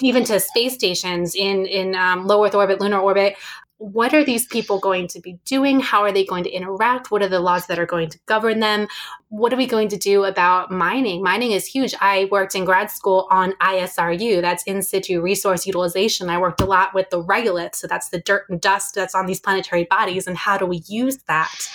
even 0.00 0.24
to 0.24 0.40
space 0.40 0.74
stations 0.74 1.34
in 1.34 1.66
in 1.66 1.94
um, 1.94 2.26
low 2.26 2.44
Earth 2.44 2.54
orbit, 2.54 2.80
lunar 2.80 2.98
orbit. 2.98 3.36
What 3.82 4.14
are 4.14 4.24
these 4.24 4.46
people 4.46 4.78
going 4.78 5.08
to 5.08 5.20
be 5.20 5.40
doing? 5.44 5.80
How 5.80 6.02
are 6.02 6.12
they 6.12 6.24
going 6.24 6.44
to 6.44 6.50
interact? 6.50 7.10
What 7.10 7.20
are 7.20 7.28
the 7.28 7.40
laws 7.40 7.66
that 7.66 7.80
are 7.80 7.86
going 7.86 8.10
to 8.10 8.18
govern 8.26 8.60
them? 8.60 8.86
What 9.28 9.52
are 9.52 9.56
we 9.56 9.66
going 9.66 9.88
to 9.88 9.96
do 9.96 10.22
about 10.22 10.70
mining? 10.70 11.20
Mining 11.20 11.50
is 11.50 11.66
huge. 11.66 11.92
I 12.00 12.28
worked 12.30 12.54
in 12.54 12.64
grad 12.64 12.92
school 12.92 13.26
on 13.28 13.54
ISRU, 13.54 14.40
that's 14.40 14.62
in 14.64 14.82
situ 14.82 15.20
resource 15.20 15.66
utilization. 15.66 16.30
I 16.30 16.38
worked 16.38 16.60
a 16.60 16.64
lot 16.64 16.94
with 16.94 17.10
the 17.10 17.24
regolith, 17.24 17.74
so 17.74 17.88
that's 17.88 18.10
the 18.10 18.20
dirt 18.20 18.44
and 18.48 18.60
dust 18.60 18.94
that's 18.94 19.16
on 19.16 19.26
these 19.26 19.40
planetary 19.40 19.82
bodies, 19.90 20.28
and 20.28 20.36
how 20.36 20.56
do 20.58 20.64
we 20.64 20.84
use 20.86 21.16
that? 21.26 21.68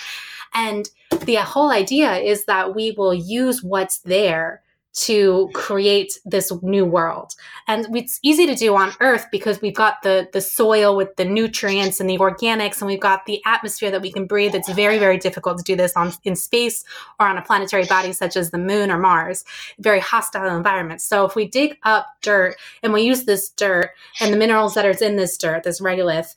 And 0.54 0.90
the 1.26 1.36
whole 1.36 1.72
idea 1.72 2.16
is 2.16 2.46
that 2.46 2.74
we 2.74 2.92
will 2.92 3.14
use 3.14 3.62
what's 3.62 3.98
there 4.00 4.62
to 4.98 5.48
create 5.54 6.20
this 6.26 6.52
new 6.64 6.84
world. 6.84 7.36
And 7.68 7.96
it's 7.96 8.20
easy 8.24 8.48
to 8.48 8.56
do 8.56 8.76
on 8.76 8.94
Earth 9.00 9.28
because 9.32 9.62
we've 9.62 9.76
got 9.76 10.02
the, 10.02 10.28
the 10.34 10.42
soil 10.42 10.96
with 10.96 11.16
the 11.18 11.26
nutrients 11.26 12.00
and 12.00 12.10
the 12.10 12.18
organics, 12.18 12.80
and 12.80 12.88
we've 12.88 13.00
got 13.00 13.28
the 13.28 13.40
atmosphere 13.46 13.92
that 13.92 14.02
we 14.02 14.12
can 14.12 14.26
breathe. 14.26 14.56
It's 14.56 14.72
very, 14.72 14.98
very 14.98 15.20
difficult 15.20 15.60
to 15.60 15.64
do 15.64 15.76
this 15.76 15.94
on 15.96 16.14
in 16.24 16.36
space 16.36 16.84
or 17.20 17.28
on 17.28 17.38
a 17.38 17.44
planetary 17.44 17.86
body 17.86 18.12
such 18.12 18.36
as 18.36 18.50
the 18.50 18.58
moon 18.58 18.90
or 18.90 18.98
Mars, 18.98 19.46
very 19.78 20.00
hostile 20.00 20.58
environments. 20.58 21.04
So 21.04 21.26
if 21.26 21.36
we 21.36 21.48
dig 21.48 21.78
up 21.84 22.08
dirt 22.24 22.56
and 22.82 22.92
we 22.92 23.04
use 23.04 23.26
this 23.26 23.50
dirt 23.50 23.92
and 24.20 24.34
the 24.34 24.38
minerals 24.38 24.74
that 24.74 24.86
are 24.86 25.06
in 25.06 25.16
this 25.16 25.38
dirt, 25.38 25.64
this 25.64 25.80
regolith, 25.80 26.34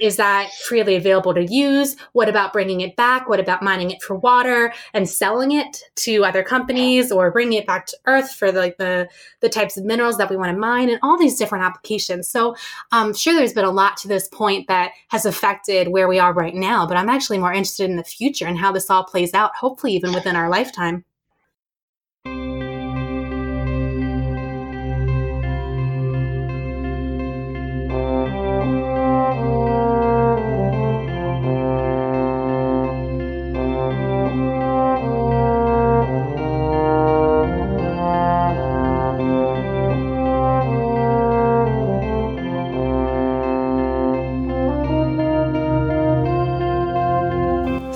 is 0.00 0.16
that 0.16 0.50
freely 0.66 0.96
available 0.96 1.34
to 1.34 1.44
use? 1.44 1.94
What 2.12 2.28
about 2.28 2.52
bringing 2.52 2.80
it 2.80 2.96
back? 2.96 3.28
What 3.28 3.38
about 3.38 3.62
mining 3.62 3.90
it 3.90 4.02
for 4.02 4.16
water 4.16 4.72
and 4.94 5.08
selling 5.08 5.52
it 5.52 5.82
to 5.96 6.24
other 6.24 6.42
companies 6.42 7.12
or 7.12 7.30
bringing 7.30 7.58
it 7.58 7.66
back 7.66 7.86
to 7.86 7.98
Earth 8.06 8.32
for 8.32 8.50
like 8.50 8.78
the, 8.78 9.08
the 9.40 9.48
types 9.48 9.76
of 9.76 9.84
minerals 9.84 10.16
that 10.16 10.30
we 10.30 10.36
want 10.36 10.52
to 10.52 10.58
mine 10.58 10.88
and 10.88 10.98
all 11.02 11.18
these 11.18 11.38
different 11.38 11.64
applications. 11.64 12.28
So 12.28 12.56
I'm 12.92 13.08
um, 13.08 13.14
sure 13.14 13.34
there's 13.34 13.52
been 13.52 13.64
a 13.64 13.70
lot 13.70 13.98
to 13.98 14.08
this 14.08 14.26
point 14.28 14.68
that 14.68 14.92
has 15.08 15.26
affected 15.26 15.88
where 15.88 16.08
we 16.08 16.18
are 16.18 16.32
right 16.32 16.54
now, 16.54 16.86
but 16.86 16.96
I'm 16.96 17.10
actually 17.10 17.38
more 17.38 17.52
interested 17.52 17.90
in 17.90 17.96
the 17.96 18.04
future 18.04 18.46
and 18.46 18.58
how 18.58 18.72
this 18.72 18.88
all 18.88 19.04
plays 19.04 19.34
out, 19.34 19.54
hopefully 19.54 19.92
even 19.92 20.14
within 20.14 20.34
our 20.34 20.48
lifetime. 20.48 21.04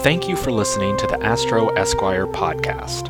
Thank 0.05 0.29
you 0.29 0.37
for 0.37 0.53
listening 0.53 0.97
to 0.99 1.07
the 1.07 1.25
Astro 1.25 1.71
Esquire 1.77 2.27
podcast. 2.27 3.07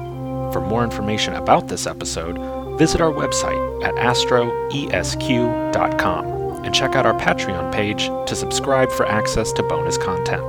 For 0.53 0.61
more 0.61 0.85
information 0.85 1.35
about 1.35 1.67
this 1.67 1.89
episode, 1.89 2.39
visit 2.79 3.01
our 3.01 3.13
website 3.13 3.83
at 3.83 3.97
astroesq.com 3.97 6.27
and 6.65 6.73
check 6.73 6.95
out 6.95 7.05
our 7.05 7.19
Patreon 7.19 7.73
page 7.73 8.07
to 8.29 8.37
subscribe 8.37 8.93
for 8.93 9.07
access 9.07 9.53
to 9.55 9.65
bonus 9.65 9.99
content. 9.99 10.45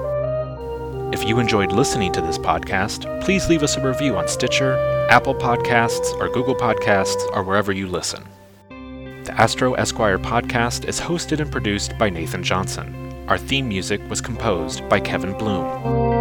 If 1.15 1.27
you 1.27 1.39
enjoyed 1.39 1.71
listening 1.71 2.11
to 2.11 2.21
this 2.21 2.37
podcast, 2.37 3.23
please 3.23 3.49
leave 3.49 3.63
us 3.63 3.75
a 3.75 3.83
review 3.83 4.15
on 4.15 4.27
Stitcher, 4.27 4.77
Apple 5.09 5.33
Podcasts, 5.33 6.13
or 6.19 6.29
Google 6.29 6.53
Podcasts, 6.53 7.25
or 7.35 7.41
wherever 7.41 7.71
you 7.71 7.87
listen. 7.87 8.23
The 8.69 9.33
Astro 9.35 9.73
Esquire 9.73 10.19
podcast 10.19 10.87
is 10.87 11.01
hosted 11.01 11.39
and 11.39 11.51
produced 11.51 11.97
by 11.97 12.11
Nathan 12.11 12.43
Johnson. 12.43 13.01
Our 13.27 13.39
theme 13.39 13.67
music 13.67 13.99
was 14.11 14.21
composed 14.21 14.87
by 14.87 14.99
Kevin 14.99 15.35
Bloom. 15.35 16.14